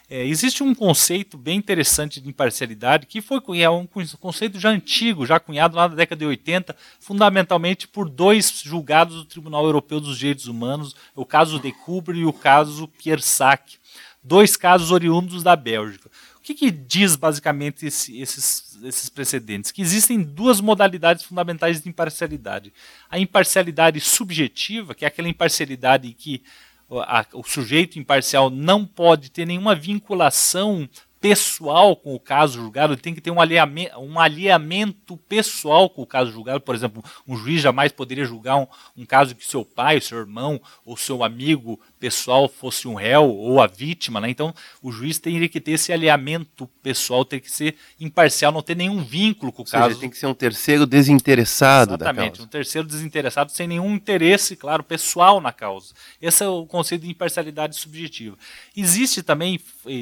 É, 0.07 0.23
existe 0.27 0.63
um 0.63 0.75
conceito 0.75 1.39
bem 1.39 1.57
interessante 1.57 2.21
de 2.21 2.29
imparcialidade 2.29 3.07
que 3.07 3.23
foi 3.23 3.41
é 3.59 3.71
um 3.71 3.89
conceito 4.21 4.61
já 4.61 4.69
antigo, 4.69 5.25
já 5.25 5.41
cunhado 5.41 5.75
lá 5.75 5.89
na 5.89 5.95
década 5.95 6.19
de 6.19 6.27
80, 6.27 6.77
fundamentalmente 7.01 7.89
por 7.89 8.11
dois 8.11 8.61
julgados 8.63 9.17
do 9.17 9.25
Tribunal 9.25 9.65
Europeu 9.65 9.99
dos 9.99 10.19
Direitos 10.19 10.47
Humanos, 10.47 10.95
o 11.15 11.25
caso 11.25 11.59
de 11.59 11.73
Kuber 11.73 12.17
e 12.17 12.27
o 12.27 12.35
caso 12.35 12.87
Pierre 12.87 13.23
Sack, 13.23 13.79
dois 14.23 14.59
casos 14.59 14.91
oriundos 14.91 15.43
da 15.43 15.57
Bélgica. 15.57 16.11
O 16.37 16.41
que, 16.43 16.55
que 16.55 16.71
diz 16.71 17.17
basicamente 17.17 17.87
esse, 17.87 18.21
esses, 18.21 18.79
esses 18.85 19.09
precedentes? 19.09 19.73
Que 19.73 19.81
existem 19.81 20.23
duas 20.23 20.61
modalidades 20.61 21.25
fundamentais 21.25 21.81
de 21.81 21.89
imparcialidade. 21.89 22.75
A 23.11 23.19
imparcialidade 23.19 24.01
subjetiva, 24.01 24.95
que 24.95 25.07
é 25.07 25.09
aquela 25.09 25.29
imparcialidade 25.29 26.13
que 26.13 26.43
o 26.89 27.43
sujeito 27.43 27.99
imparcial 27.99 28.49
não 28.49 28.87
pode 28.87 29.31
ter 29.31 29.45
nenhuma 29.45 29.75
vinculação 29.75 30.89
pessoal 31.29 31.97
com 31.97 32.15
o 32.15 32.21
caso 32.21 32.61
julgado, 32.61 32.93
ele 32.93 33.01
tem 33.01 33.13
que 33.13 33.21
ter 33.21 33.33
um 33.33 33.41
alinhamento, 33.41 33.99
um 33.99 34.21
alinhamento 34.21 35.17
pessoal 35.17 35.91
com 35.91 36.03
o 36.03 36.07
caso 36.07 36.31
julgado. 36.31 36.61
Por 36.61 36.73
exemplo, 36.73 37.03
um 37.27 37.37
juiz 37.37 37.61
jamais 37.61 37.91
poderia 37.91 38.25
julgar 38.25 38.57
um, 38.59 38.67
um 38.97 39.05
caso 39.05 39.35
que 39.35 39.45
seu 39.45 39.65
pai, 39.65 40.01
seu 40.01 40.19
irmão 40.19 40.61
ou 40.85 40.97
seu 40.97 41.25
amigo 41.25 41.81
pessoal 41.99 42.49
fosse 42.49 42.87
um 42.87 42.95
réu 42.95 43.29
ou 43.29 43.61
a 43.61 43.67
vítima, 43.67 44.21
né? 44.21 44.31
Então, 44.31 44.55
o 44.81 44.93
juiz 44.93 45.19
teria 45.19 45.49
que 45.49 45.61
ter 45.61 45.73
esse 45.73 45.93
alinhamento 45.93 46.69
pessoal, 46.81 47.25
ter 47.25 47.41
que 47.41 47.51
ser 47.51 47.75
imparcial, 47.99 48.53
não 48.53 48.63
ter 48.63 48.77
nenhum 48.77 49.03
vínculo 49.03 49.51
com 49.51 49.63
o 49.63 49.65
ou 49.65 49.71
caso. 49.73 49.89
Seja, 49.89 50.01
tem 50.01 50.11
que 50.11 50.19
ser 50.19 50.27
um 50.27 50.35
terceiro 50.35 50.87
desinteressado 50.87 51.95
Exatamente, 51.95 52.41
um 52.41 52.47
terceiro 52.47 52.87
desinteressado 52.87 53.51
sem 53.51 53.67
nenhum 53.67 53.95
interesse, 53.97 54.55
claro, 54.55 54.85
pessoal 54.85 55.41
na 55.41 55.53
causa. 55.53 55.93
Esse 56.23 56.45
é 56.45 56.49
o 56.49 56.65
conceito 56.67 57.03
de 57.03 57.11
imparcialidade 57.11 57.75
subjetiva. 57.75 58.37
Existe 58.77 59.25
também, 59.25 59.59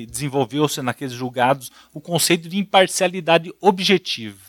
desenvolveu-se 0.06 0.82
naqueles 0.82 1.13
julgados, 1.14 1.71
o 1.92 2.00
conceito 2.00 2.49
de 2.49 2.59
imparcialidade 2.59 3.52
objetiva. 3.61 4.44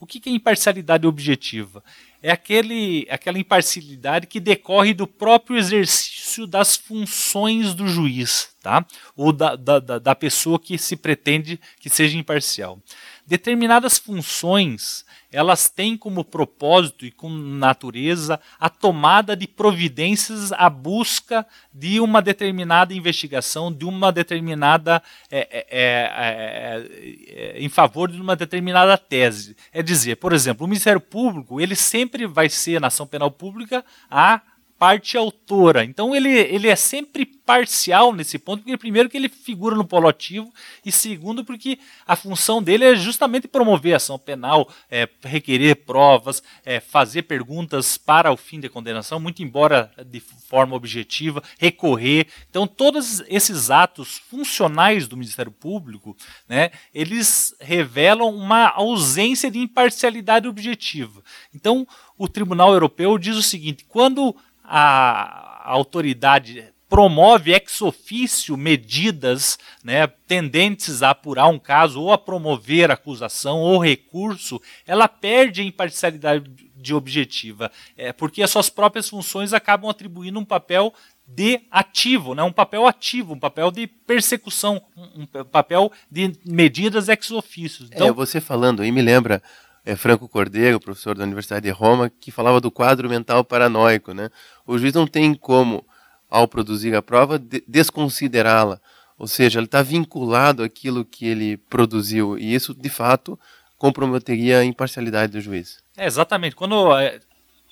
O 0.00 0.06
que 0.06 0.28
é 0.28 0.32
imparcialidade 0.32 1.06
objetiva? 1.06 1.82
É 2.22 2.30
aquele, 2.30 3.06
aquela 3.08 3.38
imparcialidade 3.38 4.26
que 4.26 4.40
decorre 4.40 4.92
do 4.92 5.06
próprio 5.06 5.56
exercício 5.56 6.46
das 6.46 6.76
funções 6.76 7.74
do 7.74 7.86
juiz, 7.86 8.50
tá? 8.62 8.84
ou 9.16 9.32
da, 9.32 9.56
da, 9.56 9.78
da 9.78 10.14
pessoa 10.14 10.58
que 10.58 10.76
se 10.76 10.96
pretende 10.96 11.60
que 11.78 11.88
seja 11.88 12.18
imparcial. 12.18 12.78
Determinadas 13.26 13.98
funções 13.98 15.04
elas 15.34 15.68
têm 15.68 15.96
como 15.96 16.24
propósito 16.24 17.04
e 17.04 17.10
como 17.10 17.36
natureza 17.36 18.38
a 18.58 18.70
tomada 18.70 19.36
de 19.36 19.48
providências 19.48 20.52
à 20.52 20.70
busca 20.70 21.44
de 21.72 21.98
uma 21.98 22.22
determinada 22.22 22.94
investigação, 22.94 23.72
de 23.72 23.84
uma 23.84 24.12
determinada. 24.12 25.02
É, 25.28 25.66
é, 25.70 26.84
é, 27.26 27.54
em 27.58 27.68
favor 27.68 28.10
de 28.10 28.20
uma 28.20 28.36
determinada 28.36 28.96
tese. 28.96 29.56
É 29.72 29.82
dizer, 29.82 30.16
por 30.16 30.32
exemplo, 30.32 30.64
o 30.64 30.68
Ministério 30.68 31.00
Público 31.00 31.60
ele 31.60 31.74
sempre 31.74 32.26
vai 32.26 32.48
ser, 32.48 32.80
na 32.80 32.86
ação 32.86 33.06
penal 33.06 33.30
pública, 33.30 33.84
a 34.08 34.40
parte 34.78 35.16
autora. 35.16 35.84
Então 35.84 36.14
ele, 36.14 36.30
ele 36.30 36.68
é 36.68 36.76
sempre 36.76 37.24
parcial 37.24 38.12
nesse 38.12 38.38
ponto, 38.38 38.62
porque 38.62 38.76
primeiro 38.78 39.08
que 39.08 39.16
ele 39.16 39.28
figura 39.28 39.76
no 39.76 39.84
polo 39.84 40.08
ativo 40.08 40.52
e 40.84 40.90
segundo 40.90 41.44
porque 41.44 41.78
a 42.06 42.16
função 42.16 42.62
dele 42.62 42.84
é 42.84 42.96
justamente 42.96 43.46
promover 43.46 43.94
ação 43.94 44.18
penal, 44.18 44.68
é, 44.90 45.08
requerer 45.22 45.76
provas, 45.84 46.42
é, 46.64 46.80
fazer 46.80 47.22
perguntas 47.22 47.98
para 47.98 48.32
o 48.32 48.36
fim 48.36 48.60
de 48.60 48.68
condenação, 48.68 49.20
muito 49.20 49.42
embora 49.42 49.92
de 50.06 50.20
forma 50.20 50.74
objetiva, 50.74 51.42
recorrer. 51.58 52.26
Então 52.48 52.66
todos 52.66 53.22
esses 53.28 53.70
atos 53.70 54.18
funcionais 54.30 55.06
do 55.06 55.16
Ministério 55.16 55.52
Público, 55.52 56.16
né, 56.48 56.70
eles 56.94 57.54
revelam 57.60 58.34
uma 58.34 58.68
ausência 58.68 59.50
de 59.50 59.58
imparcialidade 59.58 60.48
objetiva. 60.48 61.22
Então 61.54 61.86
o 62.16 62.26
Tribunal 62.26 62.72
Europeu 62.72 63.18
diz 63.18 63.36
o 63.36 63.42
seguinte: 63.42 63.84
quando 63.88 64.34
a 64.64 65.62
autoridade 65.70 66.72
promove 66.88 67.52
ex 67.52 67.82
ofício 67.82 68.56
medidas 68.56 69.58
né, 69.82 70.06
tendentes 70.06 71.02
a 71.02 71.10
apurar 71.10 71.48
um 71.48 71.58
caso 71.58 72.00
ou 72.00 72.12
a 72.12 72.18
promover 72.18 72.90
acusação 72.90 73.58
ou 73.58 73.78
recurso, 73.78 74.60
ela 74.86 75.08
perde 75.08 75.60
a 75.60 75.64
imparcialidade 75.64 76.48
de 76.76 76.94
objetiva, 76.94 77.70
é, 77.96 78.12
porque 78.12 78.42
as 78.42 78.50
suas 78.50 78.70
próprias 78.70 79.08
funções 79.08 79.52
acabam 79.52 79.90
atribuindo 79.90 80.38
um 80.38 80.44
papel 80.44 80.94
de 81.26 81.62
ativo, 81.70 82.34
né, 82.34 82.42
um 82.42 82.52
papel 82.52 82.86
ativo, 82.86 83.32
um 83.32 83.40
papel 83.40 83.70
de 83.70 83.86
persecução, 83.86 84.80
um, 84.96 85.22
um 85.22 85.26
papel 85.26 85.90
de 86.10 86.32
medidas 86.44 87.08
ex 87.08 87.30
ofício. 87.30 87.86
Então, 87.86 88.06
é, 88.06 88.12
você 88.12 88.40
falando 88.40 88.82
aí 88.82 88.92
me 88.92 89.02
lembra 89.02 89.42
é, 89.84 89.94
Franco 89.94 90.28
Cordeiro, 90.28 90.80
professor 90.80 91.16
da 91.16 91.24
Universidade 91.24 91.64
de 91.64 91.70
Roma, 91.70 92.10
que 92.10 92.30
falava 92.30 92.60
do 92.60 92.70
quadro 92.70 93.08
mental 93.08 93.44
paranoico. 93.44 94.14
Né? 94.14 94.30
O 94.66 94.78
juiz 94.78 94.94
não 94.94 95.06
tem 95.06 95.34
como, 95.34 95.84
ao 96.30 96.48
produzir 96.48 96.94
a 96.94 97.02
prova, 97.02 97.38
de 97.38 97.62
desconsiderá-la. 97.68 98.80
Ou 99.18 99.26
seja, 99.26 99.58
ele 99.58 99.66
está 99.66 99.82
vinculado 99.82 100.62
àquilo 100.62 101.04
que 101.04 101.26
ele 101.26 101.56
produziu. 101.56 102.38
E 102.38 102.54
isso, 102.54 102.74
de 102.74 102.88
fato, 102.88 103.38
comprometeria 103.76 104.58
a 104.58 104.64
imparcialidade 104.64 105.32
do 105.32 105.40
juiz. 105.40 105.82
É, 105.96 106.06
exatamente. 106.06 106.56
Quando 106.56 106.96
é, 106.96 107.20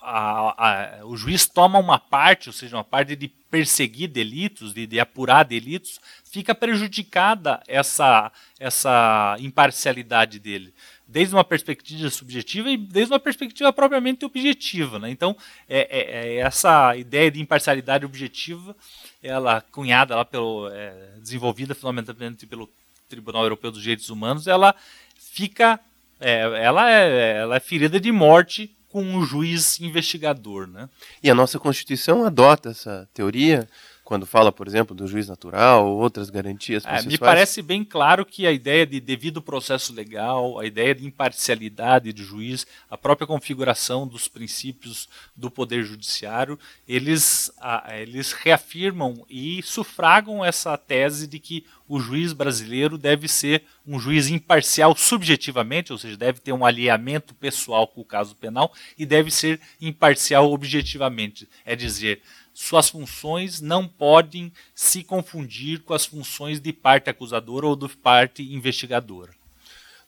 a, 0.00 1.00
a, 1.00 1.06
o 1.06 1.16
juiz 1.16 1.48
toma 1.48 1.78
uma 1.78 1.98
parte, 1.98 2.48
ou 2.48 2.52
seja, 2.52 2.76
uma 2.76 2.84
parte 2.84 3.16
de 3.16 3.26
perseguir 3.26 4.08
delitos, 4.08 4.72
de, 4.72 4.86
de 4.86 5.00
apurar 5.00 5.44
delitos, 5.44 5.98
fica 6.30 6.54
prejudicada 6.54 7.60
essa, 7.66 8.30
essa 8.60 9.36
imparcialidade 9.40 10.38
dele 10.38 10.72
desde 11.12 11.34
uma 11.34 11.44
perspectiva 11.44 12.08
subjetiva 12.08 12.70
e 12.70 12.76
desde 12.76 13.12
uma 13.12 13.20
perspectiva 13.20 13.70
propriamente 13.70 14.24
objetiva. 14.24 14.98
Né? 14.98 15.10
Então, 15.10 15.36
é, 15.68 15.80
é, 15.90 16.00
é 16.00 16.36
essa 16.38 16.96
ideia 16.96 17.30
de 17.30 17.40
imparcialidade 17.40 18.06
objetiva, 18.06 18.74
ela 19.22 19.60
cunhada 19.60 20.16
lá 20.16 20.24
pelo, 20.24 20.68
é, 20.70 21.12
desenvolvida 21.18 21.74
fundamentalmente 21.74 22.46
pelo 22.46 22.68
Tribunal 23.10 23.42
Europeu 23.42 23.70
dos 23.70 23.82
Direitos 23.82 24.08
Humanos, 24.08 24.46
ela 24.46 24.74
fica, 25.18 25.78
é, 26.18 26.40
ela, 26.64 26.90
é, 26.90 27.36
ela 27.40 27.56
é 27.56 27.60
ferida 27.60 28.00
de 28.00 28.10
morte 28.10 28.74
com 28.88 29.16
o 29.16 29.22
juiz 29.22 29.80
investigador. 29.80 30.66
Né? 30.66 30.88
E 31.22 31.30
a 31.30 31.34
nossa 31.34 31.58
Constituição 31.58 32.24
adota 32.24 32.70
essa 32.70 33.06
teoria 33.12 33.68
quando 34.12 34.26
fala, 34.26 34.52
por 34.52 34.68
exemplo, 34.68 34.94
do 34.94 35.08
juiz 35.08 35.26
natural 35.26 35.86
ou 35.86 35.98
outras 35.98 36.28
garantias 36.28 36.84
é, 36.84 37.00
Me 37.00 37.16
parece 37.16 37.62
bem 37.62 37.82
claro 37.82 38.26
que 38.26 38.46
a 38.46 38.52
ideia 38.52 38.86
de 38.86 39.00
devido 39.00 39.40
processo 39.40 39.90
legal, 39.90 40.60
a 40.60 40.66
ideia 40.66 40.94
de 40.94 41.06
imparcialidade 41.06 42.12
do 42.12 42.22
juiz, 42.22 42.66
a 42.90 42.98
própria 42.98 43.26
configuração 43.26 44.06
dos 44.06 44.28
princípios 44.28 45.08
do 45.34 45.50
poder 45.50 45.82
judiciário, 45.82 46.58
eles, 46.86 47.50
a, 47.58 47.96
eles 47.96 48.32
reafirmam 48.32 49.24
e 49.30 49.62
sufragam 49.62 50.44
essa 50.44 50.76
tese 50.76 51.26
de 51.26 51.38
que 51.38 51.64
o 51.88 51.98
juiz 51.98 52.34
brasileiro 52.34 52.98
deve 52.98 53.26
ser 53.28 53.64
um 53.86 53.98
juiz 53.98 54.28
imparcial 54.28 54.94
subjetivamente, 54.94 55.90
ou 55.90 55.98
seja, 55.98 56.18
deve 56.18 56.38
ter 56.40 56.52
um 56.52 56.66
alinhamento 56.66 57.34
pessoal 57.34 57.86
com 57.86 58.02
o 58.02 58.04
caso 58.04 58.34
penal 58.36 58.72
e 58.98 59.06
deve 59.06 59.30
ser 59.30 59.58
imparcial 59.80 60.52
objetivamente. 60.52 61.48
É 61.64 61.74
dizer, 61.74 62.20
suas 62.52 62.88
funções 62.88 63.60
não 63.60 63.86
podem 63.86 64.52
se 64.74 65.02
confundir 65.02 65.80
com 65.80 65.94
as 65.94 66.04
funções 66.04 66.60
de 66.60 66.72
parte 66.72 67.08
acusadora 67.08 67.66
ou 67.66 67.76
de 67.76 67.88
parte 67.88 68.42
investigadora. 68.42 69.30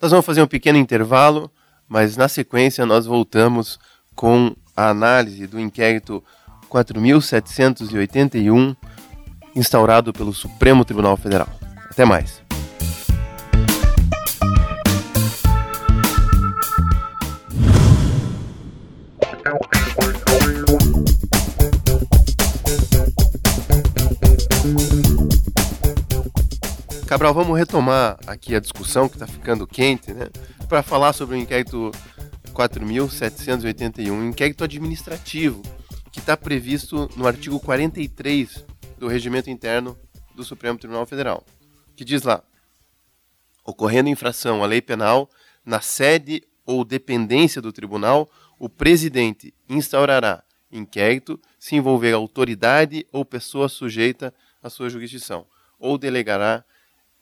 Nós 0.01 0.11
vamos 0.11 0.27
fazer 0.27 0.43
um 0.43 0.47
pequeno 0.47 0.79
intervalo, 0.79 1.51
mas 1.89 2.17
na 2.17 2.29
sequência 2.29 2.85
nós 2.85 3.07
voltamos 3.07 3.79
com 4.15 4.55
a 4.77 4.91
análise 4.91 5.47
do 5.47 5.59
inquérito 5.59 6.23
4781 6.69 8.77
instaurado 9.55 10.13
pelo 10.13 10.33
Supremo 10.33 10.85
Tribunal 10.85 11.17
Federal. 11.17 11.49
Até 11.91 12.05
mais. 12.05 12.44
Cabral, 27.15 27.33
vamos 27.33 27.57
retomar 27.57 28.19
aqui 28.27 28.57
a 28.57 28.59
discussão 28.59 29.09
que 29.09 29.15
está 29.15 29.25
ficando 29.25 29.69
quente, 29.69 30.13
né? 30.13 30.31
Para 30.69 30.83
falar 30.83 31.13
sobre 31.13 31.37
o 31.37 31.39
inquérito 31.39 31.93
4.781, 32.53 34.11
um 34.11 34.31
inquérito 34.31 34.65
administrativo, 34.65 35.63
que 36.11 36.19
está 36.19 36.37
previsto 36.37 37.09
no 37.17 37.25
artigo 37.29 37.61
43 37.61 38.65
do 38.99 39.07
Regimento 39.07 39.49
Interno 39.49 39.97
do 40.35 40.43
Supremo 40.43 40.77
Tribunal 40.77 41.07
Federal, 41.07 41.45
que 41.95 42.05
diz 42.05 42.25
lá: 42.25 42.43
ocorrendo 43.65 44.09
infração 44.09 44.65
à 44.65 44.67
lei 44.67 44.83
penal, 44.83 45.31
na 45.65 45.81
sede 45.81 46.43
ou 46.67 46.85
dependência 46.85 47.63
do 47.63 47.73
tribunal, 47.73 48.29
o 48.59 48.69
presidente 48.69 49.55
instaurará 49.69 50.43
inquérito 50.69 51.41
se 51.61 51.77
envolver 51.77 52.13
autoridade 52.13 53.07
ou 53.13 53.25
pessoa 53.25 53.69
sujeita 53.69 54.35
à 54.61 54.69
sua 54.69 54.91
jurisdição, 54.91 55.47
ou 55.79 55.97
delegará 55.97 56.65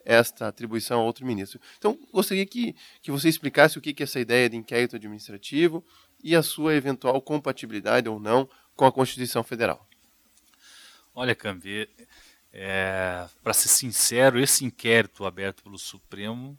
esta 0.04 0.48
atribuição 0.48 1.00
a 1.00 1.04
outro 1.04 1.26
ministro. 1.26 1.60
Então, 1.78 1.98
gostaria 2.12 2.44
que, 2.46 2.74
que 3.00 3.10
você 3.10 3.28
explicasse 3.28 3.78
o 3.78 3.80
que, 3.80 3.92
que 3.92 4.02
é 4.02 4.04
essa 4.04 4.20
ideia 4.20 4.48
de 4.48 4.56
inquérito 4.56 4.96
administrativo 4.96 5.84
e 6.22 6.36
a 6.36 6.42
sua 6.42 6.74
eventual 6.74 7.20
compatibilidade 7.20 8.08
ou 8.08 8.20
não 8.20 8.48
com 8.76 8.84
a 8.84 8.92
Constituição 8.92 9.42
Federal. 9.42 9.86
Olha, 11.14 11.34
Cambi, 11.34 11.88
é, 12.52 13.26
para 13.42 13.52
ser 13.52 13.68
sincero, 13.68 14.38
esse 14.38 14.64
inquérito 14.64 15.24
aberto 15.24 15.62
pelo 15.62 15.78
Supremo, 15.78 16.58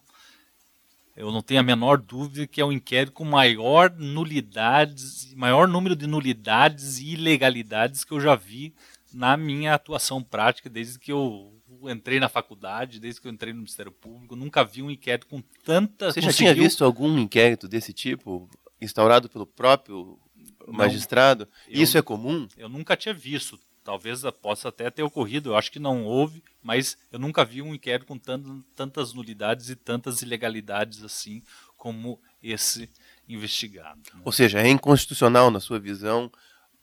eu 1.15 1.31
não 1.31 1.41
tenho 1.41 1.59
a 1.59 1.63
menor 1.63 1.97
dúvida 1.97 2.47
que 2.47 2.59
é 2.59 2.65
um 2.65 2.71
inquérito 2.71 3.13
com 3.13 3.23
maior 3.23 3.91
nulidades, 3.91 5.33
maior 5.35 5.67
número 5.67 5.95
de 5.95 6.07
nulidades 6.07 6.97
e 6.99 7.13
ilegalidades 7.13 8.03
que 8.03 8.11
eu 8.11 8.19
já 8.19 8.35
vi 8.35 8.73
na 9.13 9.37
minha 9.37 9.75
atuação 9.75 10.23
prática 10.23 10.69
desde 10.69 10.97
que 10.97 11.11
eu 11.11 11.53
entrei 11.89 12.19
na 12.19 12.29
faculdade, 12.29 12.99
desde 12.99 13.21
que 13.21 13.27
eu 13.27 13.31
entrei 13.31 13.53
no 13.53 13.59
Ministério 13.59 13.91
Público, 13.91 14.35
nunca 14.35 14.63
vi 14.63 14.81
um 14.81 14.91
inquérito 14.91 15.27
com 15.27 15.41
tanta. 15.63 16.11
Você 16.11 16.21
conseguiu... 16.21 16.31
já 16.31 16.37
tinha 16.37 16.53
visto 16.53 16.83
algum 16.83 17.17
inquérito 17.17 17.67
desse 17.67 17.93
tipo 17.93 18.49
instaurado 18.81 19.29
pelo 19.29 19.45
próprio 19.45 20.19
Não, 20.67 20.73
magistrado? 20.73 21.47
Eu, 21.67 21.81
Isso 21.81 21.97
é 21.97 22.01
comum? 22.01 22.47
Eu 22.57 22.69
nunca 22.69 22.95
tinha 22.95 23.13
visto. 23.13 23.59
Talvez 23.83 24.21
possa 24.41 24.69
até 24.69 24.89
ter 24.89 25.03
ocorrido, 25.03 25.49
eu 25.49 25.57
acho 25.57 25.69
que 25.69 25.77
não 25.77 26.05
houve, 26.05 26.41
mas 26.61 26.97
eu 27.11 27.19
nunca 27.19 27.43
vi 27.43 27.61
um 27.61 27.75
inquérito 27.75 28.05
com 28.05 28.17
tantas 28.17 29.13
nulidades 29.13 29.69
e 29.69 29.75
tantas 29.75 30.21
ilegalidades 30.21 31.03
assim 31.03 31.43
como 31.75 32.17
esse 32.41 32.89
investigado. 33.27 33.99
Né? 34.13 34.21
Ou 34.23 34.31
seja, 34.31 34.61
é 34.61 34.69
inconstitucional, 34.69 35.51
na 35.51 35.59
sua 35.59 35.79
visão, 35.79 36.31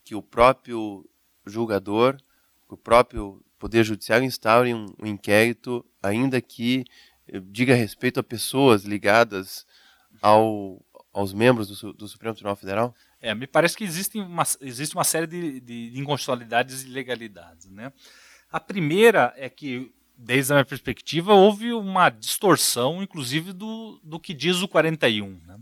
que 0.04 0.14
o 0.14 0.21
próprio 0.21 1.09
julgador, 1.47 2.19
o 2.69 2.76
próprio 2.76 3.42
Poder 3.61 3.85
Judiciário 3.85 4.25
instaure 4.25 4.73
um, 4.73 4.87
um 4.99 5.07
inquérito, 5.07 5.85
ainda 6.02 6.40
que 6.40 6.83
eh, 7.29 7.40
diga 7.45 7.75
respeito 7.75 8.19
a 8.19 8.23
pessoas 8.23 8.85
ligadas 8.85 9.67
ao, 10.23 10.82
aos 11.13 11.34
membros 11.34 11.69
do, 11.69 11.93
do, 11.93 12.08
Supremo 12.08 12.34
Tribunal 12.34 12.56
Federal? 12.56 12.95
É, 13.21 13.34
me 13.34 13.47
parece 13.47 13.76
que 13.76 13.84
existe 13.84 14.19
uma, 14.19 14.45
existe 14.63 14.95
uma 14.95 15.04
série 15.04 15.26
de, 15.26 15.61
de, 15.61 15.91
de 15.91 16.00
inconstitucionalidades 16.00 16.82
e 16.82 16.89
ilegalidades. 16.89 17.71
Né? 17.71 17.93
A 18.50 18.58
primeira 18.58 19.34
é 19.37 19.50
que, 19.50 19.93
desde 20.17 20.52
a 20.52 20.56
minha 20.56 20.65
perspectiva, 20.65 21.34
houve 21.34 21.75
uma 21.75 22.08
distorção, 22.08 23.02
inclusive, 23.02 23.52
do, 23.52 24.00
do 24.02 24.19
que 24.19 24.32
diz 24.32 24.63
o 24.63 24.69
41. 24.69 25.39
Né? 25.47 25.58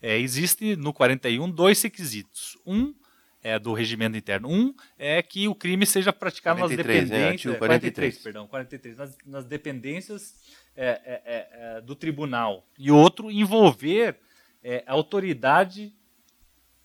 É, 0.00 0.16
existe 0.20 0.76
no 0.76 0.92
41 0.92 1.50
dois 1.50 1.82
requisitos. 1.82 2.56
Um 2.64 2.94
é, 3.42 3.58
do 3.58 3.72
regimento 3.72 4.16
interno. 4.16 4.48
Um 4.48 4.74
é 4.98 5.22
que 5.22 5.48
o 5.48 5.54
crime 5.54 5.86
seja 5.86 6.12
praticado 6.12 6.60
43, 6.60 6.86
nas 6.86 7.08
dependências. 7.08 7.52
Né? 7.52 7.58
43. 7.58 8.14
43, 8.14 8.18
perdão, 8.22 8.46
43, 8.46 8.96
nas, 8.96 9.18
nas 9.26 9.44
dependências 9.44 10.34
é, 10.76 10.86
é, 10.86 11.22
é, 11.24 11.48
é, 11.52 11.80
do 11.80 11.94
tribunal. 11.94 12.66
E 12.78 12.90
outro, 12.90 13.30
envolver 13.30 14.16
é, 14.62 14.84
autoridade 14.86 15.92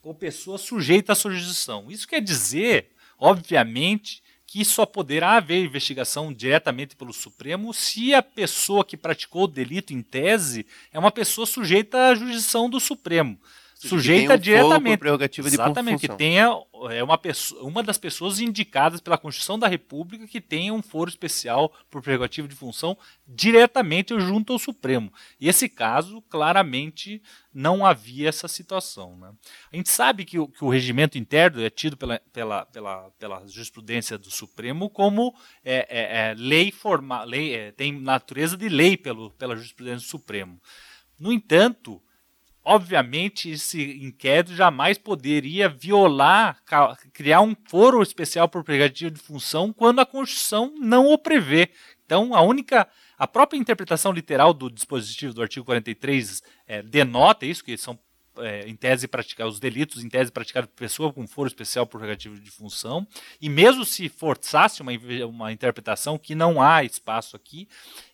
ou 0.01 0.13
pessoa 0.13 0.57
sujeita 0.57 1.13
à 1.13 1.15
sua 1.15 1.31
jurisdição. 1.31 1.89
Isso 1.89 2.07
quer 2.07 2.21
dizer, 2.21 2.91
obviamente, 3.17 4.23
que 4.45 4.63
só 4.63 4.85
poderá 4.85 5.37
haver 5.37 5.65
investigação 5.65 6.31
diretamente 6.31 6.95
pelo 6.95 7.11
Supremo 7.11 7.73
se 7.73 8.13
a 8.13 8.21
pessoa 8.21 8.85
que 8.85 8.95
praticou 8.95 9.43
o 9.43 9.47
delito 9.47 9.93
em 9.93 10.01
tese 10.01 10.65
é 10.93 10.99
uma 10.99 11.11
pessoa 11.11 11.47
sujeita 11.47 12.09
à 12.09 12.15
jurisdição 12.15 12.69
do 12.69 12.79
Supremo 12.79 13.39
sujeita 13.75 14.37
diretamente. 14.37 14.97
Prerrogativa 14.97 15.49
de 15.49 15.55
Exatamente, 15.55 16.07
que 16.07 16.15
tenha 16.15 16.49
é 16.89 17.03
uma, 17.03 17.17
pessoa, 17.17 17.63
uma 17.63 17.83
das 17.83 17.97
pessoas 17.97 18.39
indicadas 18.39 19.01
pela 19.01 19.17
Constituição 19.17 19.59
da 19.59 19.67
República 19.67 20.27
que 20.27 20.39
tenha 20.39 20.73
um 20.73 20.81
foro 20.81 21.09
especial 21.09 21.71
por 21.89 22.01
prerrogativa 22.01 22.47
de 22.47 22.55
função 22.55 22.97
diretamente 23.27 24.17
junto 24.19 24.53
ao 24.53 24.59
Supremo. 24.59 25.11
E 25.39 25.49
esse 25.49 25.67
caso, 25.67 26.21
claramente, 26.23 27.21
não 27.53 27.85
havia 27.85 28.29
essa 28.29 28.47
situação. 28.47 29.17
Né? 29.17 29.31
A 29.71 29.75
gente 29.75 29.89
sabe 29.89 30.25
que 30.25 30.39
o, 30.39 30.47
que 30.47 30.63
o 30.63 30.69
regimento 30.69 31.17
interno 31.17 31.61
é 31.61 31.69
tido 31.69 31.97
pela, 31.97 32.19
pela, 32.31 32.65
pela, 32.65 33.09
pela 33.11 33.47
jurisprudência 33.47 34.17
do 34.17 34.31
Supremo 34.31 34.89
como 34.89 35.35
é, 35.63 35.87
é, 35.89 36.29
é 36.29 36.35
lei 36.37 36.71
formal, 36.71 37.25
lei, 37.25 37.53
é, 37.53 37.71
tem 37.71 37.91
natureza 37.91 38.55
de 38.55 38.69
lei 38.69 38.95
pelo, 38.97 39.31
pela 39.31 39.55
jurisprudência 39.55 40.05
do 40.05 40.09
Supremo. 40.09 40.59
No 41.17 41.31
entanto, 41.31 42.01
obviamente 42.65 43.51
esse 43.51 44.03
inquérito 44.03 44.55
jamais 44.55 44.97
poderia 44.97 45.69
violar, 45.69 46.57
criar 47.13 47.41
um 47.41 47.55
foro 47.69 48.01
especial 48.01 48.49
por 48.49 48.63
prerrogativa 48.63 49.11
de 49.11 49.21
função 49.21 49.71
quando 49.71 49.99
a 49.99 50.05
Constituição 50.05 50.73
não 50.79 51.07
o 51.07 51.17
prevê. 51.17 51.69
Então, 52.05 52.35
a 52.35 52.41
única, 52.41 52.87
a 53.17 53.27
própria 53.27 53.57
interpretação 53.57 54.11
literal 54.11 54.53
do 54.53 54.69
dispositivo 54.69 55.33
do 55.33 55.41
artigo 55.41 55.65
43 55.65 56.41
é, 56.67 56.81
denota 56.81 57.45
isso, 57.45 57.63
que 57.63 57.77
são 57.77 57.97
é, 58.39 58.67
em 58.67 58.75
tese 58.75 59.07
praticar 59.07 59.47
os 59.47 59.59
delitos 59.59 60.03
em 60.03 60.09
tese 60.09 60.31
praticados 60.31 60.69
por 60.69 60.77
pessoa 60.77 61.13
com 61.13 61.27
foro 61.27 61.47
especial 61.47 61.85
por 61.85 61.99
prerrogativa 61.99 62.35
de 62.35 62.51
função 62.51 63.07
e 63.41 63.49
mesmo 63.49 63.85
se 63.85 64.09
forçasse 64.09 64.81
uma, 64.81 64.91
uma 65.27 65.51
interpretação 65.51 66.17
que 66.17 66.35
não 66.35 66.61
há 66.61 66.83
espaço 66.83 67.35
aqui 67.35 67.67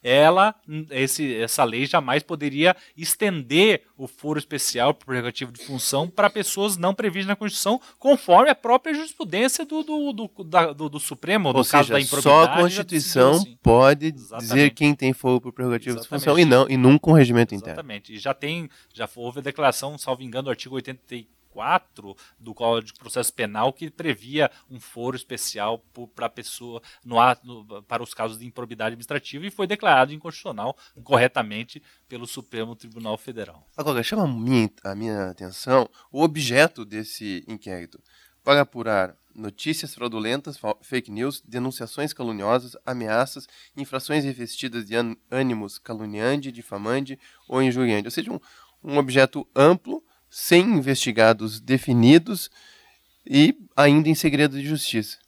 ela 0.03 0.55
esse, 0.89 1.35
essa 1.35 1.63
lei 1.63 1.85
jamais 1.85 2.23
poderia 2.23 2.75
estender 2.97 3.83
o 3.97 4.07
foro 4.07 4.39
especial 4.39 4.93
por 4.93 5.05
prerrogativa 5.05 5.51
de 5.51 5.63
função 5.63 6.07
para 6.07 6.29
pessoas 6.29 6.77
não 6.77 6.93
previstas 6.93 7.27
na 7.27 7.35
Constituição 7.35 7.79
conforme 7.99 8.49
a 8.49 8.55
própria 8.55 8.93
jurisprudência 8.93 9.65
do, 9.65 9.83
do, 9.83 10.13
do, 10.13 10.43
da, 10.43 10.73
do, 10.73 10.89
do 10.89 10.99
Supremo 10.99 11.49
Ou 11.49 11.53
no 11.55 11.63
seja, 11.63 11.77
caso 11.77 11.89
da 11.91 11.99
improbidade 11.99 12.23
só 12.23 12.43
a 12.43 12.57
Constituição 12.57 13.31
assim. 13.33 13.57
pode 13.61 14.07
Exatamente. 14.07 14.47
dizer 14.47 14.69
quem 14.71 14.95
tem 14.95 15.13
foro 15.13 15.39
por 15.39 15.51
prerrogativa 15.51 15.99
Exatamente. 15.99 16.19
de 16.19 16.25
função 16.25 16.39
e 16.39 16.45
não 16.45 16.69
e 16.69 16.77
nunca 16.77 17.09
um 17.09 17.13
regimento 17.13 17.53
interno 17.53 17.73
Exatamente 17.73 18.13
e 18.13 18.17
já 18.17 18.33
tem 18.33 18.69
já 18.93 19.07
houve 19.15 19.39
a 19.39 19.41
declaração 19.41 19.97
salvo 20.11 20.23
engano, 20.23 20.49
o 20.49 20.51
artigo 20.51 20.75
84 20.75 22.15
do 22.37 22.53
Código 22.53 22.93
de 22.93 22.99
Processo 22.99 23.33
Penal 23.33 23.71
que 23.71 23.89
previa 23.89 24.51
um 24.69 24.79
foro 24.79 25.15
especial 25.15 25.79
para 26.13 26.29
pessoa 26.29 26.81
no, 27.03 27.15
no, 27.43 27.83
para 27.83 28.03
os 28.03 28.13
casos 28.13 28.37
de 28.37 28.45
improbidade 28.45 28.93
administrativa 28.93 29.45
e 29.45 29.51
foi 29.51 29.67
declarado 29.67 30.13
inconstitucional 30.13 30.75
corretamente 31.03 31.81
pelo 32.09 32.27
Supremo 32.27 32.75
Tribunal 32.75 33.17
Federal. 33.17 33.65
Agora, 33.77 34.03
chama 34.03 34.23
a 34.23 34.27
minha, 34.27 34.69
a 34.83 34.95
minha 34.95 35.29
atenção 35.29 35.89
o 36.11 36.21
objeto 36.21 36.83
desse 36.83 37.45
inquérito 37.47 38.01
para 38.43 38.61
apurar 38.61 39.15
notícias 39.33 39.93
fraudulentas, 39.93 40.59
fake 40.81 41.09
news, 41.09 41.41
denunciações 41.41 42.11
caluniosas, 42.11 42.75
ameaças, 42.85 43.47
infrações 43.77 44.25
revestidas 44.25 44.85
de 44.85 44.93
ânimos 45.29 45.79
caluniante, 45.79 46.51
difamante 46.51 47.17
ou 47.47 47.61
injuriante. 47.61 48.07
Ou 48.07 48.11
seja, 48.11 48.29
um, 48.29 48.39
um 48.83 48.97
objeto 48.97 49.47
amplo, 49.55 50.03
sem 50.29 50.61
investigados 50.63 51.59
definidos 51.59 52.49
e 53.25 53.55
ainda 53.75 54.09
em 54.09 54.15
segredo 54.15 54.59
de 54.59 54.67
justiça. 54.67 55.19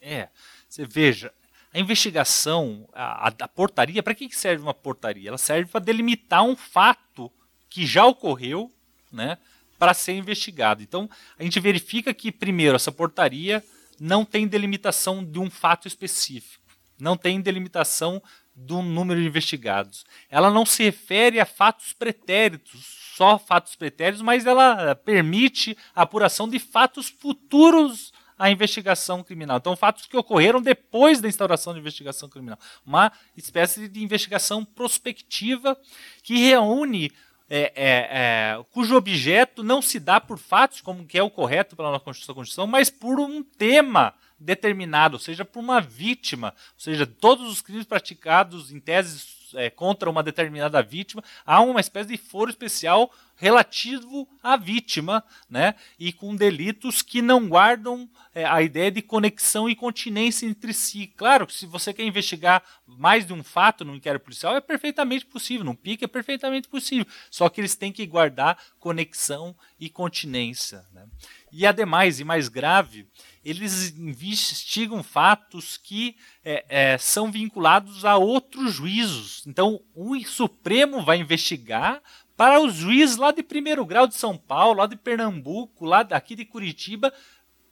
É, 0.00 0.28
você 0.68 0.84
veja, 0.84 1.32
a 1.74 1.78
investigação, 1.78 2.88
a, 2.92 3.28
a 3.28 3.48
portaria, 3.48 4.02
para 4.02 4.14
que 4.14 4.34
serve 4.34 4.62
uma 4.62 4.72
portaria? 4.72 5.28
Ela 5.28 5.38
serve 5.38 5.70
para 5.70 5.84
delimitar 5.84 6.42
um 6.42 6.56
fato 6.56 7.30
que 7.68 7.84
já 7.84 8.06
ocorreu, 8.06 8.72
né, 9.12 9.36
para 9.78 9.92
ser 9.92 10.12
investigado. 10.12 10.82
Então, 10.82 11.10
a 11.38 11.42
gente 11.42 11.60
verifica 11.60 12.14
que, 12.14 12.32
primeiro, 12.32 12.76
essa 12.76 12.90
portaria 12.90 13.62
não 14.00 14.24
tem 14.24 14.46
delimitação 14.46 15.24
de 15.24 15.38
um 15.38 15.50
fato 15.50 15.86
específico, 15.86 16.64
não 16.98 17.16
tem 17.16 17.40
delimitação 17.40 18.22
do 18.56 18.80
número 18.80 19.20
de 19.20 19.26
investigados. 19.26 20.06
Ela 20.30 20.50
não 20.50 20.64
se 20.64 20.82
refere 20.82 21.38
a 21.38 21.44
fatos 21.44 21.92
pretéritos, 21.92 23.12
só 23.14 23.38
fatos 23.38 23.76
pretéritos, 23.76 24.22
mas 24.22 24.46
ela 24.46 24.94
permite 24.94 25.76
a 25.94 26.02
apuração 26.02 26.48
de 26.48 26.58
fatos 26.58 27.08
futuros 27.08 28.12
à 28.38 28.50
investigação 28.50 29.22
criminal. 29.22 29.58
Então, 29.58 29.76
fatos 29.76 30.06
que 30.06 30.16
ocorreram 30.16 30.60
depois 30.60 31.20
da 31.20 31.28
instauração 31.28 31.74
da 31.74 31.78
investigação 31.78 32.28
criminal. 32.28 32.58
Uma 32.84 33.12
espécie 33.36 33.88
de 33.88 34.02
investigação 34.02 34.64
prospectiva 34.64 35.78
que 36.22 36.38
reúne 36.38 37.12
é, 37.48 37.72
é, 37.76 38.08
é, 38.56 38.64
cujo 38.72 38.96
objeto 38.96 39.62
não 39.62 39.80
se 39.80 40.00
dá 40.00 40.20
por 40.20 40.38
fatos, 40.38 40.80
como 40.80 41.06
que 41.06 41.16
é 41.16 41.22
o 41.22 41.30
correto 41.30 41.76
pela 41.76 41.92
nossa 41.92 42.04
Constituição, 42.04 42.34
Constituição, 42.34 42.66
mas 42.66 42.90
por 42.90 43.20
um 43.20 43.42
tema 43.42 44.14
determinado, 44.38 45.18
seja, 45.18 45.44
por 45.44 45.60
uma 45.60 45.80
vítima, 45.80 46.54
ou 46.74 46.80
seja, 46.80 47.06
todos 47.06 47.50
os 47.50 47.60
crimes 47.60 47.86
praticados 47.86 48.70
em 48.72 48.80
tese 48.80 49.36
é, 49.54 49.70
contra 49.70 50.10
uma 50.10 50.22
determinada 50.22 50.82
vítima, 50.82 51.22
há 51.44 51.60
uma 51.60 51.80
espécie 51.80 52.10
de 52.10 52.16
foro 52.16 52.50
especial 52.50 53.10
relativo 53.36 54.26
à 54.42 54.56
vítima, 54.56 55.22
né? 55.48 55.74
E 55.98 56.12
com 56.12 56.34
delitos 56.34 57.02
que 57.02 57.20
não 57.20 57.46
guardam 57.46 58.08
é, 58.34 58.44
a 58.44 58.62
ideia 58.62 58.90
de 58.90 59.02
conexão 59.02 59.68
e 59.68 59.76
continência 59.76 60.46
entre 60.46 60.72
si. 60.72 61.06
Claro 61.06 61.46
que 61.46 61.52
se 61.52 61.66
você 61.66 61.92
quer 61.92 62.04
investigar 62.04 62.62
mais 62.86 63.26
de 63.26 63.34
um 63.34 63.42
fato 63.42 63.84
no 63.84 63.94
inquérito 63.94 64.22
policial, 64.22 64.56
é 64.56 64.60
perfeitamente 64.60 65.26
possível, 65.26 65.64
no 65.64 65.76
PIC 65.76 66.04
é 66.04 66.08
perfeitamente 66.08 66.66
possível. 66.66 67.06
Só 67.30 67.48
que 67.48 67.60
eles 67.60 67.76
têm 67.76 67.92
que 67.92 68.06
guardar 68.06 68.58
conexão 68.80 69.54
e 69.78 69.88
continência. 69.90 70.84
Né? 70.92 71.06
E 71.52 71.66
ademais, 71.66 72.20
e 72.20 72.24
mais 72.24 72.48
grave, 72.48 73.06
eles 73.44 73.96
investigam 73.96 75.02
fatos 75.02 75.76
que 75.76 76.16
é, 76.44 76.64
é, 76.68 76.98
são 76.98 77.30
vinculados 77.30 78.04
a 78.04 78.16
outros 78.16 78.74
juízos. 78.74 79.44
Então, 79.46 79.80
o 79.94 80.18
Supremo 80.24 81.04
vai 81.04 81.18
investigar 81.18 82.02
para 82.36 82.60
os 82.60 82.74
juízes 82.74 83.16
lá 83.16 83.30
de 83.30 83.42
primeiro 83.42 83.84
grau 83.84 84.06
de 84.06 84.14
São 84.14 84.36
Paulo, 84.36 84.80
lá 84.80 84.86
de 84.86 84.96
Pernambuco, 84.96 85.84
lá 85.84 86.02
daqui 86.02 86.34
de 86.34 86.44
Curitiba, 86.44 87.12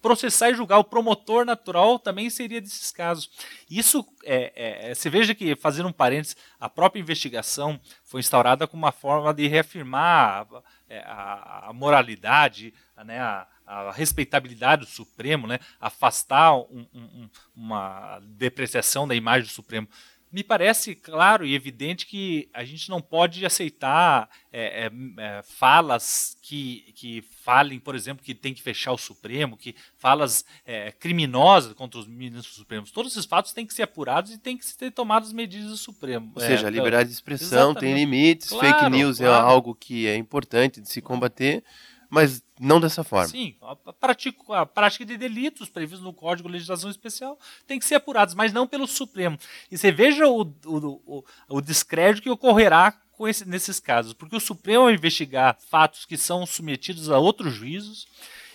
processar 0.01 0.49
e 0.49 0.55
julgar. 0.55 0.77
O 0.77 0.83
promotor 0.83 1.45
natural 1.45 1.99
também 1.99 2.29
seria 2.29 2.61
desses 2.61 2.91
casos. 2.91 3.29
Isso, 3.69 4.05
é, 4.23 4.89
é, 4.89 4.95
você 4.95 5.09
veja 5.09 5.35
que, 5.35 5.55
fazendo 5.55 5.89
um 5.89 5.93
parênteses, 5.93 6.37
a 6.59 6.69
própria 6.69 7.01
investigação 7.01 7.79
foi 8.03 8.19
instaurada 8.19 8.67
como 8.67 8.83
uma 8.83 8.91
forma 8.91 9.33
de 9.33 9.47
reafirmar 9.47 10.47
a, 10.89 10.93
é, 10.93 10.99
a, 11.05 11.69
a 11.69 11.73
moralidade, 11.73 12.73
né, 13.05 13.19
a, 13.19 13.47
a, 13.65 13.91
respeitabilidade 13.91 14.81
do 14.81 14.87
Supremo, 14.87 15.47
né, 15.47 15.59
afastar 15.79 16.55
um, 16.55 16.85
um, 16.93 17.29
uma 17.55 18.19
depreciação 18.21 19.07
da 19.07 19.15
imagem 19.15 19.47
do 19.47 19.53
Supremo 19.53 19.87
me 20.35 20.43
parece 20.43 20.93
claro 20.93 21.45
e 21.45 21.55
evidente 21.55 22.05
que 22.05 22.49
a 22.53 22.65
gente 22.65 22.89
não 22.89 22.99
pode 22.99 23.45
aceitar 23.45 24.29
é, 24.51 24.87
é, 24.87 24.91
é, 25.17 25.41
falas 25.43 26.37
que, 26.41 26.91
que 26.93 27.21
falem, 27.21 27.79
por 27.79 27.95
exemplo, 27.95 28.21
que 28.21 28.35
tem 28.35 28.53
que 28.53 28.61
fechar 28.61 28.91
o 28.91 28.97
Supremo, 28.97 29.55
que 29.55 29.73
falas 29.97 30.43
é, 30.65 30.91
criminosas 30.91 31.71
contra 31.71 32.01
os 32.01 32.05
ministros 32.05 32.53
supremos. 32.53 32.91
Todos 32.91 33.13
esses 33.13 33.25
fatos 33.25 33.53
têm 33.53 33.65
que 33.65 33.73
ser 33.73 33.83
apurados 33.83 34.33
e 34.33 34.37
têm 34.37 34.57
que 34.57 34.65
ser 34.65 34.91
tomadas 34.91 35.31
medidas 35.31 35.69
do 35.69 35.77
Supremo. 35.77 36.29
Ou 36.35 36.41
seja, 36.41 36.65
a 36.65 36.69
é, 36.69 36.73
liberdade 36.73 37.07
de 37.07 37.15
expressão 37.15 37.71
exatamente. 37.71 37.79
tem 37.79 37.93
limites, 37.93 38.49
claro, 38.49 38.67
fake 38.67 38.89
news 38.89 39.21
é 39.21 39.27
claro. 39.27 39.47
é 39.47 39.49
algo 39.49 39.73
que 39.73 40.05
é 40.05 40.17
importante 40.17 40.81
de 40.81 40.89
se 40.89 41.01
combater 41.01 41.63
mas 42.09 42.43
não 42.59 42.79
dessa 42.79 43.03
forma. 43.03 43.27
Sim, 43.27 43.55
a 43.61 43.93
prática, 43.93 44.61
a 44.61 44.65
prática 44.65 45.05
de 45.05 45.17
delitos 45.17 45.69
previstos 45.69 46.03
no 46.03 46.13
Código 46.13 46.47
de 46.47 46.53
Legislação 46.53 46.89
Especial 46.89 47.37
tem 47.67 47.79
que 47.79 47.85
ser 47.85 47.95
apurados, 47.95 48.33
mas 48.33 48.53
não 48.53 48.67
pelo 48.67 48.87
Supremo. 48.87 49.37
E 49.69 49.77
você 49.77 49.91
veja 49.91 50.27
o, 50.27 50.41
o, 50.65 51.01
o, 51.05 51.23
o 51.49 51.61
descrédito 51.61 52.23
que 52.23 52.29
ocorrerá 52.29 52.93
esse, 53.27 53.47
nesses 53.47 53.79
casos, 53.79 54.13
porque 54.13 54.35
o 54.35 54.41
Supremo 54.41 54.85
vai 54.85 54.93
investigar 54.93 55.57
fatos 55.69 56.05
que 56.05 56.17
são 56.17 56.45
submetidos 56.45 57.09
a 57.09 57.17
outros 57.17 57.53
juízos, 57.53 58.07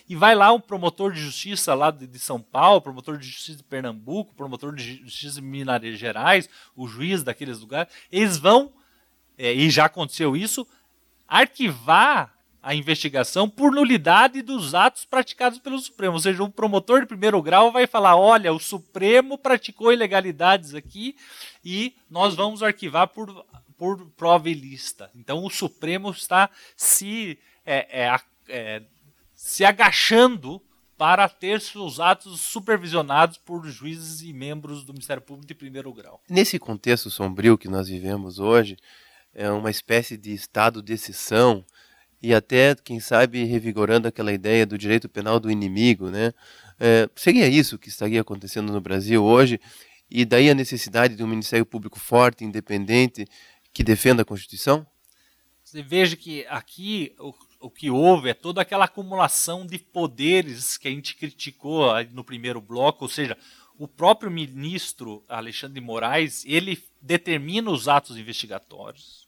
e 0.07 0.15
vai 0.15 0.35
lá 0.35 0.51
um 0.51 0.59
promotor 0.59 1.13
de 1.13 1.21
justiça 1.21 1.73
lá 1.73 1.89
de, 1.89 2.05
de 2.05 2.19
São 2.19 2.41
Paulo, 2.41 2.81
promotor 2.81 3.17
de 3.17 3.25
justiça 3.25 3.57
de 3.59 3.63
Pernambuco, 3.63 4.35
promotor 4.35 4.75
de 4.75 4.97
justiça 5.03 5.35
de 5.35 5.41
Minas 5.41 5.81
Gerais, 5.97 6.49
o 6.75 6.85
juiz 6.87 7.23
daqueles 7.23 7.59
lugares, 7.59 7.93
eles 8.11 8.37
vão, 8.37 8.73
é, 9.37 9.53
e 9.53 9.69
já 9.69 9.85
aconteceu 9.85 10.35
isso, 10.35 10.67
arquivar 11.27 12.35
a 12.61 12.75
investigação 12.75 13.49
por 13.49 13.71
nulidade 13.71 14.41
dos 14.41 14.75
atos 14.75 15.03
praticados 15.03 15.57
pelo 15.59 15.79
Supremo. 15.79 16.13
Ou 16.13 16.19
seja, 16.19 16.43
o 16.43 16.49
promotor 16.49 17.01
de 17.01 17.07
primeiro 17.07 17.41
grau 17.41 17.71
vai 17.71 17.87
falar: 17.87 18.15
olha, 18.15 18.53
o 18.53 18.59
Supremo 18.59 19.37
praticou 19.37 19.91
ilegalidades 19.91 20.75
aqui 20.75 21.15
e 21.65 21.95
nós 22.09 22.35
vamos 22.35 22.61
arquivar 22.61 23.07
por, 23.07 23.45
por 23.77 24.05
prova 24.11 24.49
ilícita. 24.49 25.09
Então 25.15 25.43
o 25.43 25.49
Supremo 25.49 26.11
está 26.11 26.49
se, 26.75 27.39
é, 27.65 28.03
é, 28.03 28.19
é, 28.47 28.83
se 29.33 29.65
agachando 29.65 30.61
para 30.97 31.27
ter 31.27 31.59
seus 31.59 31.99
atos 31.99 32.41
supervisionados 32.41 33.35
por 33.35 33.65
juízes 33.65 34.21
e 34.21 34.31
membros 34.31 34.85
do 34.85 34.93
Ministério 34.93 35.23
Público 35.23 35.47
de 35.47 35.55
primeiro 35.55 35.91
grau. 35.91 36.21
Nesse 36.29 36.59
contexto 36.59 37.09
sombrio 37.09 37.57
que 37.57 37.67
nós 37.67 37.87
vivemos 37.87 38.37
hoje, 38.37 38.77
é 39.33 39.49
uma 39.49 39.71
espécie 39.71 40.15
de 40.15 40.31
estado 40.31 40.79
de 40.79 40.93
exceção 40.93 41.65
e 42.21 42.33
até, 42.33 42.75
quem 42.75 42.99
sabe, 42.99 43.43
revigorando 43.45 44.07
aquela 44.07 44.31
ideia 44.31 44.65
do 44.65 44.77
direito 44.77 45.09
penal 45.09 45.39
do 45.39 45.49
inimigo, 45.49 46.09
né? 46.09 46.31
É, 46.79 47.09
seria 47.15 47.47
isso 47.47 47.79
que 47.79 47.89
estaria 47.89 48.21
acontecendo 48.21 48.71
no 48.71 48.79
Brasil 48.79 49.23
hoje? 49.23 49.59
E 50.09 50.23
daí 50.23 50.49
a 50.49 50.55
necessidade 50.55 51.15
de 51.15 51.23
um 51.23 51.27
Ministério 51.27 51.65
Público 51.65 51.99
forte, 51.99 52.43
independente, 52.43 53.25
que 53.73 53.83
defenda 53.83 54.21
a 54.21 54.25
Constituição? 54.25 54.85
Você 55.63 55.81
veja 55.81 56.15
que 56.15 56.45
aqui 56.47 57.15
o, 57.17 57.33
o 57.61 57.69
que 57.71 57.89
houve 57.89 58.29
é 58.29 58.33
toda 58.33 58.61
aquela 58.61 58.85
acumulação 58.85 59.65
de 59.65 59.79
poderes 59.79 60.77
que 60.77 60.87
a 60.87 60.91
gente 60.91 61.15
criticou 61.15 61.87
no 62.11 62.23
primeiro 62.23 62.61
bloco, 62.61 63.05
ou 63.05 63.09
seja, 63.09 63.37
o 63.79 63.87
próprio 63.87 64.29
ministro 64.29 65.23
Alexandre 65.27 65.79
de 65.79 65.85
Moraes, 65.85 66.43
ele 66.45 66.83
determina 67.01 67.71
os 67.71 67.87
atos 67.87 68.17
investigatórios 68.17 69.20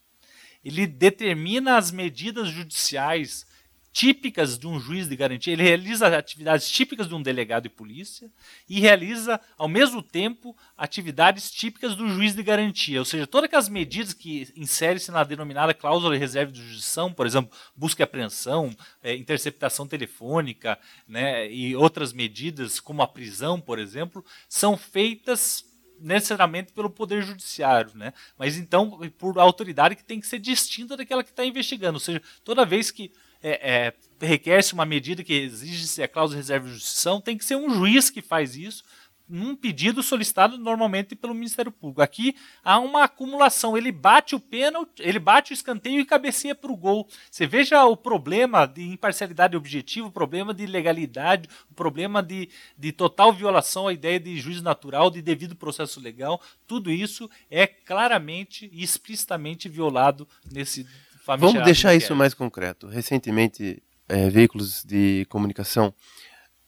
ele 0.64 0.86
determina 0.86 1.76
as 1.76 1.90
medidas 1.90 2.48
judiciais 2.48 3.46
típicas 3.94 4.58
de 4.58 4.66
um 4.66 4.80
juiz 4.80 5.08
de 5.08 5.14
garantia, 5.14 5.52
ele 5.52 5.62
realiza 5.62 6.08
atividades 6.08 6.68
típicas 6.68 7.06
de 7.06 7.14
um 7.14 7.22
delegado 7.22 7.62
de 7.62 7.68
polícia 7.68 8.28
e 8.68 8.80
realiza, 8.80 9.40
ao 9.56 9.68
mesmo 9.68 10.02
tempo, 10.02 10.54
atividades 10.76 11.48
típicas 11.48 11.94
do 11.94 12.08
juiz 12.08 12.34
de 12.34 12.42
garantia. 12.42 12.98
Ou 12.98 13.04
seja, 13.04 13.24
todas 13.24 13.46
aquelas 13.46 13.68
medidas 13.68 14.12
que 14.12 14.52
inserem-se 14.56 15.12
na 15.12 15.22
denominada 15.22 15.72
cláusula 15.72 16.14
de 16.14 16.18
reserva 16.18 16.50
de 16.50 16.60
jurisdição, 16.60 17.12
por 17.12 17.24
exemplo, 17.24 17.56
busca 17.76 18.02
e 18.02 18.04
apreensão, 18.04 18.74
é, 19.00 19.14
interceptação 19.14 19.86
telefônica 19.86 20.76
né, 21.06 21.48
e 21.48 21.76
outras 21.76 22.12
medidas, 22.12 22.80
como 22.80 23.00
a 23.00 23.06
prisão, 23.06 23.60
por 23.60 23.78
exemplo, 23.78 24.24
são 24.48 24.76
feitas 24.76 25.64
necessariamente 26.04 26.72
pelo 26.72 26.90
poder 26.90 27.22
judiciário, 27.22 27.92
né? 27.94 28.12
Mas 28.38 28.56
então 28.56 29.00
por 29.18 29.38
autoridade 29.38 29.96
que 29.96 30.04
tem 30.04 30.20
que 30.20 30.26
ser 30.26 30.38
distinta 30.38 30.96
daquela 30.96 31.24
que 31.24 31.30
está 31.30 31.44
investigando. 31.44 31.96
Ou 31.96 32.00
seja, 32.00 32.20
toda 32.44 32.64
vez 32.64 32.90
que 32.90 33.10
é, 33.42 33.88
é, 33.88 33.94
requer-se 34.24 34.72
uma 34.72 34.86
medida 34.86 35.22
que 35.22 35.34
exige-se 35.34 36.02
a 36.02 36.08
cláusula 36.08 36.36
de 36.36 36.42
reserva 36.42 36.66
de 36.66 36.74
justiça, 36.74 37.20
tem 37.22 37.36
que 37.36 37.44
ser 37.44 37.56
um 37.56 37.68
juiz 37.68 38.08
que 38.08 38.22
faz 38.22 38.56
isso 38.56 38.82
num 39.28 39.56
pedido 39.56 40.02
solicitado 40.02 40.58
normalmente 40.58 41.16
pelo 41.16 41.34
Ministério 41.34 41.72
Público. 41.72 42.02
Aqui 42.02 42.36
há 42.62 42.78
uma 42.78 43.04
acumulação. 43.04 43.76
Ele 43.76 43.90
bate 43.90 44.34
o 44.34 44.40
pênalti, 44.40 45.00
ele 45.00 45.18
bate 45.18 45.52
o 45.52 45.54
escanteio 45.54 46.00
e 46.00 46.04
cabeceia 46.04 46.54
para 46.54 46.70
o 46.70 46.76
gol. 46.76 47.08
Você 47.30 47.46
veja 47.46 47.84
o 47.84 47.96
problema 47.96 48.66
de 48.66 48.82
imparcialidade 48.82 49.56
objetiva, 49.56 50.06
o 50.06 50.12
problema 50.12 50.52
de 50.52 50.66
legalidade, 50.66 51.48
o 51.70 51.74
problema 51.74 52.22
de, 52.22 52.48
de 52.76 52.92
total 52.92 53.32
violação 53.32 53.88
à 53.88 53.92
ideia 53.92 54.20
de 54.20 54.38
juiz 54.38 54.60
natural, 54.60 55.10
de 55.10 55.22
devido 55.22 55.56
processo 55.56 56.00
legal. 56.00 56.40
Tudo 56.66 56.90
isso 56.90 57.30
é 57.50 57.66
claramente 57.66 58.68
e 58.72 58.82
explicitamente 58.82 59.68
violado 59.68 60.28
nesse 60.50 60.86
Vamos 61.26 61.64
deixar 61.64 61.94
isso 61.94 62.14
mais 62.14 62.34
concreto. 62.34 62.86
Recentemente, 62.86 63.82
é, 64.06 64.28
veículos 64.28 64.84
de 64.84 65.26
comunicação 65.30 65.94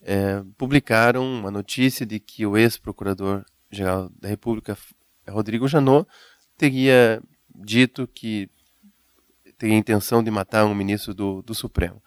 é, 0.07 0.40
publicaram 0.57 1.25
uma 1.25 1.51
notícia 1.51 2.07
de 2.07 2.21
que 2.21 2.47
o 2.47 2.57
ex-procurador-geral 2.57 4.09
da 4.21 4.29
República, 4.29 4.79
Rodrigo 5.29 5.66
Janot, 5.66 6.09
teria 6.57 7.21
dito 7.53 8.07
que 8.14 8.49
teria 9.59 9.77
intenção 9.77 10.23
de 10.23 10.31
matar 10.31 10.64
um 10.64 10.77
ministro 10.77 11.12
do, 11.12 11.42
do 11.42 11.57
Supremo. 11.57 12.01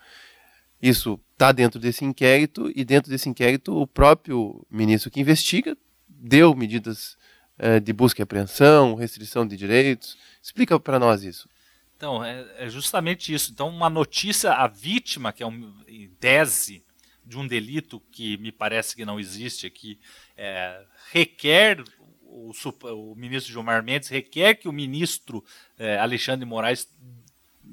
Isso 0.81 1.19
está 1.33 1.51
dentro 1.51 1.77
desse 1.77 2.05
inquérito, 2.05 2.71
e 2.73 2.85
dentro 2.85 3.11
desse 3.11 3.27
inquérito, 3.27 3.75
o 3.75 3.85
próprio 3.85 4.65
ministro 4.71 5.11
que 5.11 5.19
investiga 5.19 5.77
deu 6.07 6.55
medidas 6.55 7.17
é, 7.57 7.81
de 7.81 7.91
busca 7.91 8.21
e 8.21 8.23
apreensão, 8.23 8.95
restrição 8.95 9.45
de 9.45 9.57
direitos. 9.57 10.17
Explica 10.41 10.79
para 10.79 10.99
nós 10.99 11.23
isso. 11.23 11.49
Então, 11.97 12.23
é, 12.23 12.47
é, 12.59 12.69
justamente 12.69 13.33
isso. 13.33 13.51
Então, 13.51 13.67
uma 13.67 13.89
notícia, 13.89 14.53
a 14.53 14.67
vítima, 14.67 15.33
que 15.33 15.43
é 15.43 15.45
um, 15.45 15.73
em 15.85 16.07
tese 16.17 16.81
de 17.29 17.37
um 17.37 17.47
delito 17.47 18.01
que 18.11 18.37
me 18.37 18.51
parece 18.51 18.95
que 18.95 19.05
não 19.05 19.19
existe 19.19 19.67
aqui, 19.67 19.99
é, 20.35 20.83
requer 21.11 21.83
o, 22.23 22.51
o, 22.83 23.15
ministro 23.15 23.51
Gilmar 23.51 23.83
Mendes 23.83 24.09
requer 24.09 24.55
que 24.55 24.67
o 24.67 24.73
ministro 24.73 25.43
é, 25.77 25.99
Alexandre 25.99 26.45
Moraes 26.45 26.89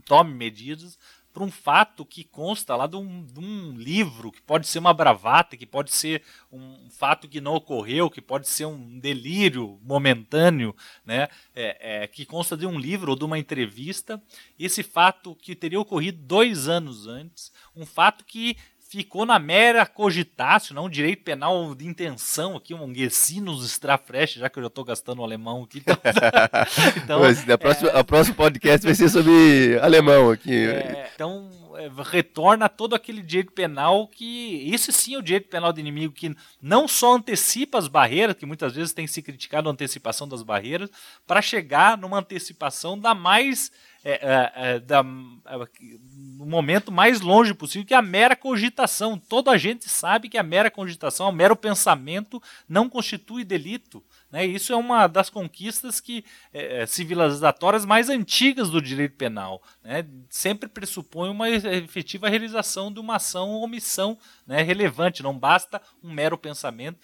tome 0.04 0.34
medidas 0.34 0.98
para 1.32 1.44
um 1.44 1.50
fato 1.50 2.02
que 2.06 2.24
consta 2.24 2.74
lá 2.74 2.86
de 2.86 2.96
um, 2.96 3.22
de 3.22 3.40
um, 3.40 3.72
livro, 3.72 4.32
que 4.32 4.40
pode 4.40 4.66
ser 4.66 4.78
uma 4.78 4.94
bravata, 4.94 5.54
que 5.54 5.66
pode 5.66 5.92
ser 5.92 6.22
um 6.50 6.88
fato 6.88 7.28
que 7.28 7.42
não 7.42 7.54
ocorreu, 7.54 8.08
que 8.08 8.22
pode 8.22 8.48
ser 8.48 8.64
um 8.64 8.98
delírio 8.98 9.78
momentâneo, 9.82 10.74
né? 11.04 11.28
É, 11.54 12.04
é, 12.04 12.06
que 12.06 12.24
consta 12.24 12.56
de 12.56 12.66
um 12.66 12.78
livro 12.78 13.10
ou 13.10 13.18
de 13.18 13.24
uma 13.26 13.38
entrevista. 13.38 14.18
Esse 14.58 14.82
fato 14.82 15.34
que 15.34 15.54
teria 15.54 15.78
ocorrido 15.78 16.22
dois 16.22 16.68
anos 16.68 17.06
antes, 17.06 17.52
um 17.76 17.84
fato 17.84 18.24
que 18.24 18.56
ficou 18.88 19.26
na 19.26 19.38
mera 19.38 19.84
cogitácio, 19.84 20.74
não 20.74 20.88
direito 20.88 21.24
penal 21.24 21.74
de 21.74 21.86
intenção 21.86 22.56
aqui, 22.56 22.72
um 22.72 22.94
Gessinus 22.94 23.64
Strafrecht, 23.64 24.38
já 24.38 24.48
que 24.48 24.58
eu 24.58 24.62
já 24.62 24.68
estou 24.68 24.84
gastando 24.84 25.20
o 25.20 25.24
alemão 25.24 25.64
aqui. 25.64 25.78
Então, 25.78 25.96
então 27.02 27.20
Mas, 27.20 27.48
a, 27.48 27.58
próxima, 27.58 27.90
é... 27.90 27.98
a 27.98 28.04
próximo 28.04 28.36
podcast 28.36 28.86
vai 28.86 28.94
ser 28.94 29.08
sobre 29.08 29.78
alemão 29.82 30.30
aqui. 30.30 30.66
É, 30.66 31.10
então, 31.14 31.50
é, 31.76 31.90
retorna 32.10 32.68
todo 32.68 32.94
aquele 32.94 33.22
direito 33.22 33.52
penal 33.52 34.06
que, 34.06 34.24
isso 34.24 34.92
sim 34.92 35.14
é 35.14 35.18
o 35.18 35.22
direito 35.22 35.48
penal 35.48 35.72
do 35.72 35.80
inimigo, 35.80 36.14
que 36.14 36.34
não 36.62 36.86
só 36.86 37.14
antecipa 37.16 37.78
as 37.78 37.88
barreiras, 37.88 38.36
que 38.36 38.46
muitas 38.46 38.74
vezes 38.74 38.92
tem 38.92 39.06
se 39.06 39.20
criticado 39.20 39.68
a 39.68 39.72
antecipação 39.72 40.28
das 40.28 40.42
barreiras, 40.42 40.90
para 41.26 41.42
chegar 41.42 41.98
numa 41.98 42.18
antecipação 42.18 42.98
da 42.98 43.14
mais 43.14 43.72
é, 44.08 44.20
é, 44.22 44.52
é, 44.54 44.78
da, 44.78 45.02
no 45.02 46.46
momento 46.46 46.92
mais 46.92 47.20
longe 47.20 47.52
possível, 47.52 47.84
que 47.84 47.92
é 47.92 47.96
a 47.96 48.02
mera 48.02 48.36
cogitação. 48.36 49.18
Toda 49.18 49.50
a 49.50 49.58
gente 49.58 49.88
sabe 49.88 50.28
que 50.28 50.38
a 50.38 50.44
mera 50.44 50.70
cogitação, 50.70 51.28
o 51.28 51.32
mero 51.32 51.56
pensamento, 51.56 52.40
não 52.68 52.88
constitui 52.88 53.42
delito. 53.42 54.00
Né? 54.30 54.46
Isso 54.46 54.72
é 54.72 54.76
uma 54.76 55.08
das 55.08 55.28
conquistas 55.28 55.98
que, 55.98 56.24
é, 56.52 56.82
é, 56.82 56.86
civilizatórias 56.86 57.84
mais 57.84 58.08
antigas 58.08 58.70
do 58.70 58.80
direito 58.80 59.16
penal. 59.16 59.60
Né? 59.82 60.06
Sempre 60.30 60.68
pressupõe 60.68 61.28
uma 61.28 61.50
efetiva 61.50 62.28
realização 62.28 62.92
de 62.92 63.00
uma 63.00 63.16
ação 63.16 63.50
ou 63.50 63.64
omissão 63.64 64.16
né, 64.46 64.62
relevante. 64.62 65.20
Não 65.20 65.36
basta 65.36 65.82
um 66.00 66.12
mero 66.12 66.38
pensamento, 66.38 67.00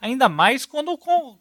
ainda 0.00 0.28
mais 0.28 0.64
quando 0.64 0.98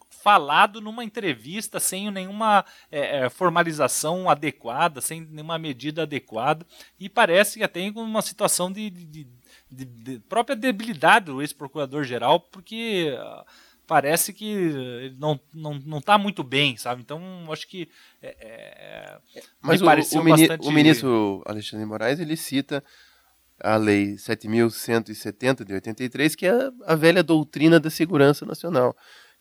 falado 0.10 0.82
numa 0.82 1.04
entrevista 1.04 1.80
sem 1.80 2.12
nenhuma 2.12 2.65
é, 2.91 3.26
é, 3.26 3.30
formalização 3.30 4.30
adequada, 4.30 5.02
sem 5.02 5.22
nenhuma 5.22 5.58
medida 5.58 6.04
adequada, 6.04 6.65
e 7.00 7.08
parece 7.08 7.60
que 7.60 7.63
até 7.63 7.80
em 7.80 7.91
uma 7.91 8.22
situação 8.22 8.72
de, 8.72 8.89
de, 8.89 9.28
de, 9.72 9.86
de 9.86 10.20
própria 10.28 10.56
debilidade 10.56 11.28
do 11.28 11.41
ex-procurador-geral, 11.41 12.39
porque 12.39 13.15
uh, 13.17 13.46
parece 13.88 14.34
que 14.34 14.46
ele 14.46 15.15
não 15.17 15.39
não 15.54 15.76
não 15.86 15.98
está 16.00 16.17
muito 16.17 16.43
bem, 16.43 16.76
sabe? 16.76 17.02
Então 17.02 17.22
acho 17.50 17.67
que 17.67 17.89
é, 18.22 18.36
é, 18.39 19.43
mas 19.62 19.82
o, 19.82 19.86
o, 19.86 20.24
bastante... 20.24 20.67
o 20.67 20.72
ministro 20.72 21.41
Alexandre 21.46 21.86
Moraes 21.86 22.20
ele 22.20 22.36
cita 22.36 22.84
a 23.60 23.76
Lei 23.76 24.15
7.170 24.15 25.63
de 25.63 25.74
83, 25.74 26.36
que 26.36 26.46
é 26.46 26.72
a 26.86 26.96
velha 26.96 27.24
doutrina 27.24 27.80
da 27.80 27.89
segurança 27.89 28.46
nacional, 28.46 28.96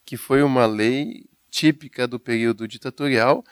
que 0.04 0.16
foi 0.16 0.42
uma 0.42 0.66
lei 0.66 1.26
típica 1.50 2.06
do 2.06 2.18
período 2.18 2.66
ditatorial 2.66 3.44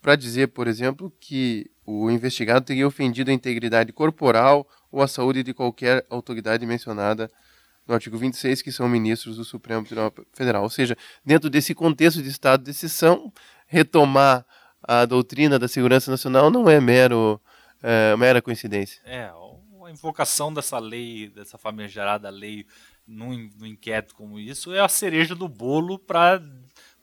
para 0.00 0.16
dizer, 0.16 0.48
por 0.48 0.66
exemplo, 0.66 1.12
que 1.20 1.70
o 1.84 2.10
investigado 2.10 2.64
teria 2.64 2.86
ofendido 2.86 3.30
a 3.30 3.34
integridade 3.34 3.92
corporal 3.92 4.66
ou 4.90 5.02
a 5.02 5.08
saúde 5.08 5.42
de 5.42 5.52
qualquer 5.52 6.06
autoridade 6.08 6.64
mencionada 6.64 7.30
no 7.86 7.94
artigo 7.94 8.16
26, 8.16 8.62
que 8.62 8.72
são 8.72 8.88
ministros 8.88 9.36
do 9.36 9.44
Supremo 9.44 9.84
Tribunal 9.84 10.12
Federal. 10.32 10.62
Ou 10.62 10.70
seja, 10.70 10.96
dentro 11.24 11.50
desse 11.50 11.74
contexto 11.74 12.22
de 12.22 12.28
estado 12.28 12.64
de 12.64 12.70
exceção, 12.70 13.32
retomar 13.66 14.46
a 14.82 15.04
doutrina 15.04 15.58
da 15.58 15.68
segurança 15.68 16.10
nacional 16.10 16.50
não 16.50 16.68
é 16.68 16.80
mero 16.80 17.40
é, 17.82 18.16
mera 18.16 18.40
coincidência. 18.40 19.00
É, 19.04 19.30
invocação 19.90 20.52
dessa 20.52 20.78
lei, 20.78 21.28
dessa 21.28 21.58
famigerada 21.58 22.30
lei 22.30 22.66
num, 23.06 23.50
num 23.58 23.66
inquérito 23.66 24.14
como 24.14 24.38
isso, 24.38 24.72
é 24.72 24.80
a 24.80 24.88
cereja 24.88 25.34
do 25.34 25.48
bolo 25.48 25.98
para 25.98 26.40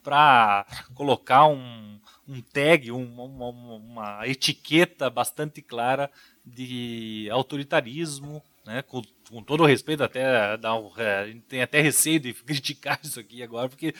para 0.02 0.64
colocar 0.94 1.46
um, 1.46 2.00
um 2.26 2.40
tag, 2.40 2.90
um, 2.90 3.22
uma, 3.22 3.48
uma, 3.76 4.28
etiqueta 4.28 5.10
bastante 5.10 5.60
clara 5.60 6.10
de 6.42 7.28
autoritarismo, 7.30 8.42
né, 8.64 8.80
com, 8.80 9.02
com 9.28 9.42
todo 9.42 9.62
o 9.62 9.66
respeito, 9.66 10.02
até 10.02 10.56
dá 10.56 10.74
um, 10.74 10.90
é, 10.96 11.34
tem 11.48 11.62
até 11.62 11.80
receio 11.80 12.20
de 12.20 12.32
criticar 12.44 12.98
isso 13.02 13.20
aqui 13.20 13.42
agora, 13.42 13.68
porque 13.68 13.94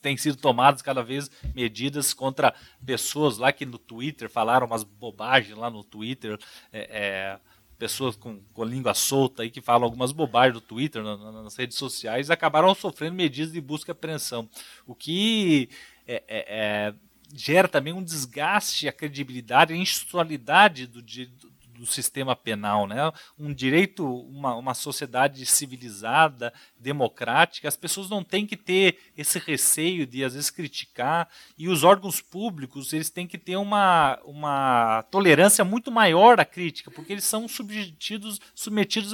tem 0.00 0.16
sido 0.16 0.36
tomadas 0.36 0.80
cada 0.80 1.02
vez 1.02 1.30
medidas 1.54 2.14
contra 2.14 2.54
pessoas 2.84 3.36
lá 3.36 3.52
que 3.52 3.66
no 3.66 3.78
Twitter 3.78 4.30
falaram 4.30 4.66
umas 4.66 4.84
bobagens 4.84 5.56
lá 5.58 5.68
no 5.68 5.84
Twitter. 5.84 6.38
É, 6.72 6.88
é, 6.90 7.40
pessoas 7.84 8.16
com, 8.16 8.40
com 8.54 8.64
língua 8.64 8.94
solta 8.94 9.42
aí 9.42 9.50
que 9.50 9.60
falam 9.60 9.84
algumas 9.84 10.10
bobagens 10.10 10.54
no 10.54 10.60
Twitter, 10.62 11.02
na, 11.02 11.18
na, 11.18 11.42
nas 11.42 11.54
redes 11.54 11.76
sociais, 11.76 12.30
acabaram 12.30 12.74
sofrendo 12.74 13.14
medidas 13.14 13.52
de 13.52 13.60
busca 13.60 13.90
e 13.90 13.92
apreensão. 13.92 14.48
O 14.86 14.94
que 14.94 15.68
é, 16.08 16.14
é, 16.26 16.46
é, 16.48 16.94
gera 17.34 17.68
também 17.68 17.92
um 17.92 18.02
desgaste, 18.02 18.88
a 18.88 18.92
credibilidade, 18.92 19.74
a 19.74 19.76
institucionalidade 19.76 20.86
do, 20.86 21.02
do, 21.02 21.52
do 21.74 21.86
sistema 21.86 22.34
penal, 22.36 22.86
né? 22.86 23.12
Um 23.38 23.52
direito, 23.52 24.04
uma, 24.04 24.54
uma 24.54 24.74
sociedade 24.74 25.44
civilizada, 25.46 26.52
democrática, 26.78 27.68
as 27.68 27.76
pessoas 27.76 28.08
não 28.08 28.22
têm 28.22 28.46
que 28.46 28.56
ter 28.56 28.98
esse 29.16 29.38
receio 29.38 30.06
de 30.06 30.24
às 30.24 30.34
vezes 30.34 30.50
criticar 30.50 31.28
e 31.58 31.68
os 31.68 31.82
órgãos 31.82 32.20
públicos 32.20 32.92
eles 32.92 33.10
têm 33.10 33.26
que 33.26 33.38
ter 33.38 33.56
uma, 33.56 34.18
uma 34.24 35.02
tolerância 35.10 35.64
muito 35.64 35.90
maior 35.90 36.40
à 36.40 36.44
crítica, 36.44 36.90
porque 36.90 37.12
eles 37.12 37.24
são 37.24 37.48
submetidos, 37.48 38.40
submetidos 38.54 39.12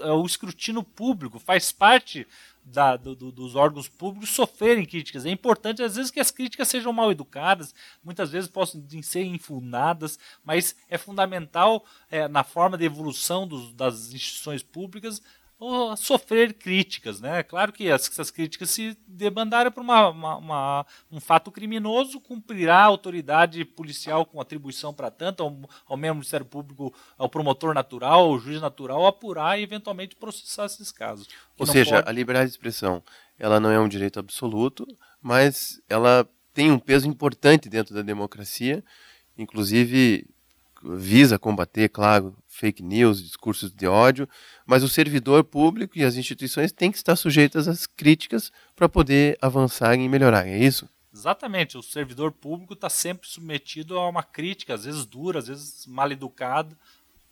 ao 0.00 0.24
escrutínio 0.26 0.82
público, 0.82 1.38
faz 1.38 1.72
parte 1.72 2.26
da, 2.70 2.96
do, 2.96 3.14
dos 3.14 3.54
órgãos 3.54 3.88
públicos 3.88 4.30
sofrerem 4.30 4.84
críticas. 4.84 5.26
É 5.26 5.30
importante, 5.30 5.82
às 5.82 5.96
vezes, 5.96 6.10
que 6.10 6.20
as 6.20 6.30
críticas 6.30 6.68
sejam 6.68 6.92
mal 6.92 7.10
educadas, 7.10 7.74
muitas 8.02 8.30
vezes 8.30 8.48
possam 8.48 8.82
ser 9.02 9.24
infundadas, 9.24 10.18
mas 10.44 10.76
é 10.88 10.96
fundamental, 10.96 11.84
é, 12.10 12.28
na 12.28 12.44
forma 12.44 12.78
de 12.78 12.84
evolução 12.84 13.46
dos, 13.46 13.72
das 13.72 14.12
instituições 14.12 14.62
públicas, 14.62 15.20
sofrer 15.96 16.54
críticas, 16.54 17.20
né? 17.20 17.42
Claro 17.42 17.72
que 17.72 17.86
essas 17.88 18.30
críticas 18.30 18.70
se 18.70 18.96
debandarem 19.06 19.70
por 19.70 19.82
uma, 19.82 20.08
uma, 20.08 20.36
uma, 20.36 20.86
um 21.12 21.20
fato 21.20 21.50
criminoso, 21.50 22.20
cumprirá 22.20 22.78
a 22.78 22.84
autoridade 22.84 23.64
policial 23.64 24.24
com 24.24 24.40
atribuição 24.40 24.94
para 24.94 25.10
tanto, 25.10 25.42
ao, 25.42 25.56
ao 25.86 25.96
mesmo 25.96 26.16
Ministério 26.16 26.46
Público, 26.46 26.94
ao 27.18 27.28
promotor 27.28 27.74
natural, 27.74 28.20
ao 28.20 28.38
juiz 28.38 28.60
natural, 28.60 29.06
apurar 29.06 29.58
e 29.58 29.62
eventualmente 29.62 30.16
processar 30.16 30.64
esses 30.64 30.90
casos. 30.90 31.28
Ou 31.58 31.66
seja, 31.66 31.96
pode... 31.96 32.08
a 32.08 32.12
liberdade 32.12 32.46
de 32.46 32.52
expressão, 32.52 33.02
ela 33.38 33.60
não 33.60 33.70
é 33.70 33.78
um 33.78 33.88
direito 33.88 34.18
absoluto, 34.18 34.86
mas 35.20 35.80
ela 35.88 36.26
tem 36.54 36.70
um 36.70 36.78
peso 36.78 37.06
importante 37.06 37.68
dentro 37.68 37.94
da 37.94 38.02
democracia, 38.02 38.82
inclusive 39.36 40.26
visa 40.82 41.38
combater, 41.38 41.88
claro, 41.90 42.34
fake 42.60 42.82
news, 42.82 43.22
discursos 43.22 43.72
de 43.72 43.86
ódio, 43.86 44.28
mas 44.66 44.82
o 44.82 44.88
servidor 44.88 45.42
público 45.42 45.98
e 45.98 46.04
as 46.04 46.16
instituições 46.16 46.70
têm 46.70 46.92
que 46.92 46.98
estar 46.98 47.16
sujeitas 47.16 47.66
às 47.66 47.86
críticas 47.86 48.52
para 48.76 48.88
poder 48.88 49.38
avançar 49.40 49.94
e 49.94 50.08
melhorar, 50.08 50.46
é 50.46 50.58
isso? 50.58 50.88
Exatamente, 51.12 51.76
o 51.76 51.82
servidor 51.82 52.30
público 52.30 52.74
está 52.74 52.90
sempre 52.90 53.26
submetido 53.26 53.98
a 53.98 54.08
uma 54.08 54.22
crítica, 54.22 54.74
às 54.74 54.84
vezes 54.84 55.06
dura, 55.06 55.38
às 55.38 55.48
vezes 55.48 55.86
mal 55.86 56.12
educada, 56.12 56.76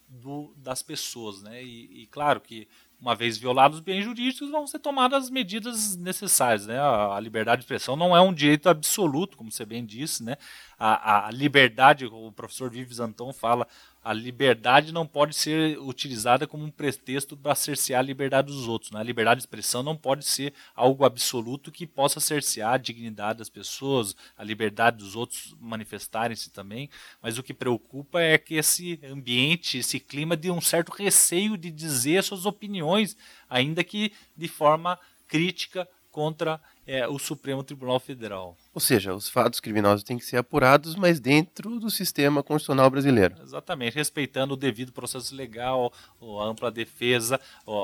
do, 0.08 0.54
das 0.56 0.82
pessoas. 0.82 1.42
Né? 1.42 1.62
E, 1.62 2.02
e, 2.02 2.06
claro 2.06 2.40
que, 2.40 2.66
uma 3.00 3.14
vez 3.14 3.36
violados 3.38 3.78
os 3.78 3.84
bens 3.84 4.02
jurídicos, 4.02 4.50
vão 4.50 4.66
ser 4.66 4.78
tomadas 4.78 5.24
as 5.24 5.30
medidas 5.30 5.96
necessárias. 5.96 6.66
Né? 6.66 6.78
A, 6.78 7.16
a, 7.16 7.20
liberdade 7.20 7.60
de 7.60 7.64
expressão 7.64 7.94
não 7.94 8.16
é 8.16 8.20
um 8.20 8.32
direito 8.32 8.68
absoluto, 8.68 9.36
como 9.36 9.52
você 9.52 9.64
bem 9.64 9.84
disse. 9.84 10.24
Né? 10.24 10.36
A, 10.78 11.26
a 11.26 11.30
liberdade, 11.30 12.06
o 12.06 12.32
professor 12.32 12.70
Vives 12.70 12.98
Anton 12.98 13.32
fala, 13.32 13.68
a 14.08 14.12
liberdade 14.14 14.90
não 14.90 15.06
pode 15.06 15.36
ser 15.36 15.78
utilizada 15.78 16.46
como 16.46 16.64
um 16.64 16.70
pretexto 16.70 17.36
para 17.36 17.54
cercear 17.54 18.00
a 18.00 18.02
liberdade 18.02 18.48
dos 18.48 18.66
outros. 18.66 18.90
Né? 18.90 19.00
A 19.00 19.02
liberdade 19.02 19.36
de 19.36 19.42
expressão 19.42 19.82
não 19.82 19.94
pode 19.94 20.24
ser 20.24 20.54
algo 20.74 21.04
absoluto 21.04 21.70
que 21.70 21.86
possa 21.86 22.18
cercear 22.18 22.72
a 22.72 22.78
dignidade 22.78 23.40
das 23.40 23.50
pessoas, 23.50 24.16
a 24.34 24.42
liberdade 24.42 24.96
dos 24.96 25.14
outros 25.14 25.54
manifestarem-se 25.60 26.48
também. 26.48 26.88
Mas 27.20 27.36
o 27.36 27.42
que 27.42 27.52
preocupa 27.52 28.18
é 28.18 28.38
que 28.38 28.54
esse 28.54 28.98
ambiente, 29.04 29.76
esse 29.76 30.00
clima 30.00 30.38
de 30.38 30.50
um 30.50 30.58
certo 30.58 30.90
receio 30.90 31.58
de 31.58 31.70
dizer 31.70 32.24
suas 32.24 32.46
opiniões, 32.46 33.14
ainda 33.46 33.84
que 33.84 34.10
de 34.34 34.48
forma 34.48 34.98
crítica 35.26 35.86
contra 36.10 36.58
é, 36.88 37.06
o 37.06 37.18
Supremo 37.18 37.62
Tribunal 37.62 38.00
Federal. 38.00 38.56
Ou 38.72 38.80
seja, 38.80 39.14
os 39.14 39.28
fatos 39.28 39.60
criminosos 39.60 40.02
têm 40.02 40.16
que 40.16 40.24
ser 40.24 40.38
apurados, 40.38 40.96
mas 40.96 41.20
dentro 41.20 41.78
do 41.78 41.90
sistema 41.90 42.42
constitucional 42.42 42.88
brasileiro. 42.88 43.36
Exatamente, 43.42 43.94
respeitando 43.94 44.54
o 44.54 44.56
devido 44.56 44.90
processo 44.90 45.34
legal, 45.34 45.92
a 46.18 46.44
ampla 46.44 46.70
defesa, 46.70 47.38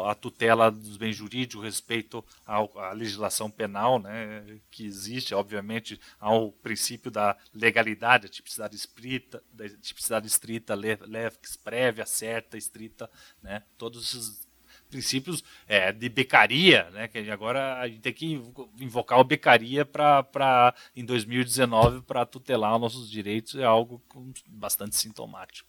a 0.06 0.14
tutela 0.14 0.70
dos 0.70 0.96
bens 0.96 1.14
jurídicos, 1.14 1.56
o 1.56 1.64
respeito 1.64 2.24
à 2.46 2.92
legislação 2.92 3.50
penal, 3.50 3.98
né, 3.98 4.58
que 4.70 4.86
existe, 4.86 5.34
obviamente, 5.34 6.00
ao 6.18 6.50
princípio 6.50 7.10
da 7.10 7.36
legalidade, 7.52 8.26
a 8.26 8.30
tipicidade 8.30 8.74
estrita, 8.74 9.42
da 9.52 9.68
tipicidade 9.68 10.26
estrita, 10.26 10.74
lex 10.74 11.58
prévia, 11.62 12.06
certa, 12.06 12.56
estrita, 12.56 13.10
né, 13.42 13.62
todos 13.76 14.02
esses 14.02 14.43
princípios 14.94 15.42
é, 15.66 15.92
de 15.92 16.08
becaria, 16.08 16.88
né? 16.92 17.08
Que 17.08 17.28
agora 17.28 17.80
a 17.80 17.88
gente 17.88 18.00
tem 18.00 18.12
que 18.12 18.40
invocar 18.80 19.18
o 19.18 19.24
becaria 19.24 19.84
para 19.84 20.72
em 20.94 21.04
2019 21.04 22.02
para 22.02 22.24
tutelar 22.24 22.78
nossos 22.78 23.10
direitos 23.10 23.56
é 23.56 23.64
algo 23.64 24.00
bastante 24.46 24.94
sintomático. 24.94 25.68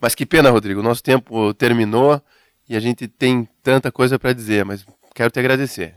Mas 0.00 0.14
que 0.14 0.26
pena, 0.26 0.50
Rodrigo, 0.50 0.82
nosso 0.82 1.02
tempo 1.02 1.54
terminou 1.54 2.20
e 2.68 2.74
a 2.74 2.80
gente 2.80 3.06
tem 3.06 3.48
tanta 3.62 3.92
coisa 3.92 4.18
para 4.18 4.32
dizer, 4.32 4.64
mas 4.64 4.84
quero 5.14 5.30
te 5.30 5.38
agradecer. 5.38 5.94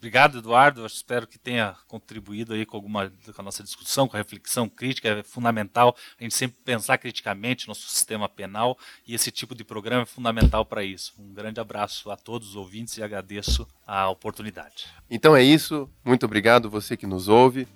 Obrigado, 0.00 0.38
Eduardo. 0.38 0.80
Eu 0.80 0.86
espero 0.86 1.26
que 1.26 1.38
tenha 1.38 1.76
contribuído 1.86 2.54
aí 2.54 2.64
com 2.64 2.74
alguma 2.74 3.12
com 3.34 3.42
a 3.42 3.44
nossa 3.44 3.62
discussão, 3.62 4.08
com 4.08 4.16
a 4.16 4.18
reflexão 4.18 4.66
crítica. 4.66 5.10
É 5.10 5.22
fundamental 5.22 5.94
a 6.18 6.22
gente 6.22 6.34
sempre 6.34 6.56
pensar 6.64 6.96
criticamente 6.96 7.66
no 7.66 7.72
nosso 7.72 7.86
sistema 7.86 8.26
penal 8.26 8.78
e 9.06 9.14
esse 9.14 9.30
tipo 9.30 9.54
de 9.54 9.62
programa 9.62 10.04
é 10.04 10.06
fundamental 10.06 10.64
para 10.64 10.82
isso. 10.82 11.12
Um 11.18 11.34
grande 11.34 11.60
abraço 11.60 12.10
a 12.10 12.16
todos 12.16 12.48
os 12.48 12.56
ouvintes 12.56 12.96
e 12.96 13.02
agradeço 13.02 13.68
a 13.86 14.08
oportunidade. 14.08 14.86
Então 15.10 15.36
é 15.36 15.42
isso. 15.42 15.86
Muito 16.02 16.24
obrigado 16.24 16.70
você 16.70 16.96
que 16.96 17.06
nos 17.06 17.28
ouve. 17.28 17.68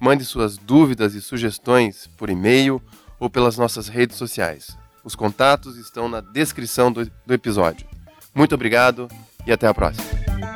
Mande 0.00 0.24
suas 0.24 0.56
dúvidas 0.56 1.14
e 1.14 1.20
sugestões 1.20 2.06
por 2.16 2.30
e-mail 2.30 2.82
ou 3.20 3.28
pelas 3.28 3.58
nossas 3.58 3.86
redes 3.86 4.16
sociais. 4.16 4.78
Os 5.04 5.14
contatos 5.14 5.76
estão 5.76 6.08
na 6.08 6.22
descrição 6.22 6.90
do, 6.90 7.04
do 7.04 7.34
episódio. 7.34 7.86
Muito 8.34 8.54
obrigado 8.54 9.08
e 9.46 9.52
até 9.52 9.66
a 9.66 9.74
próxima. 9.74 10.55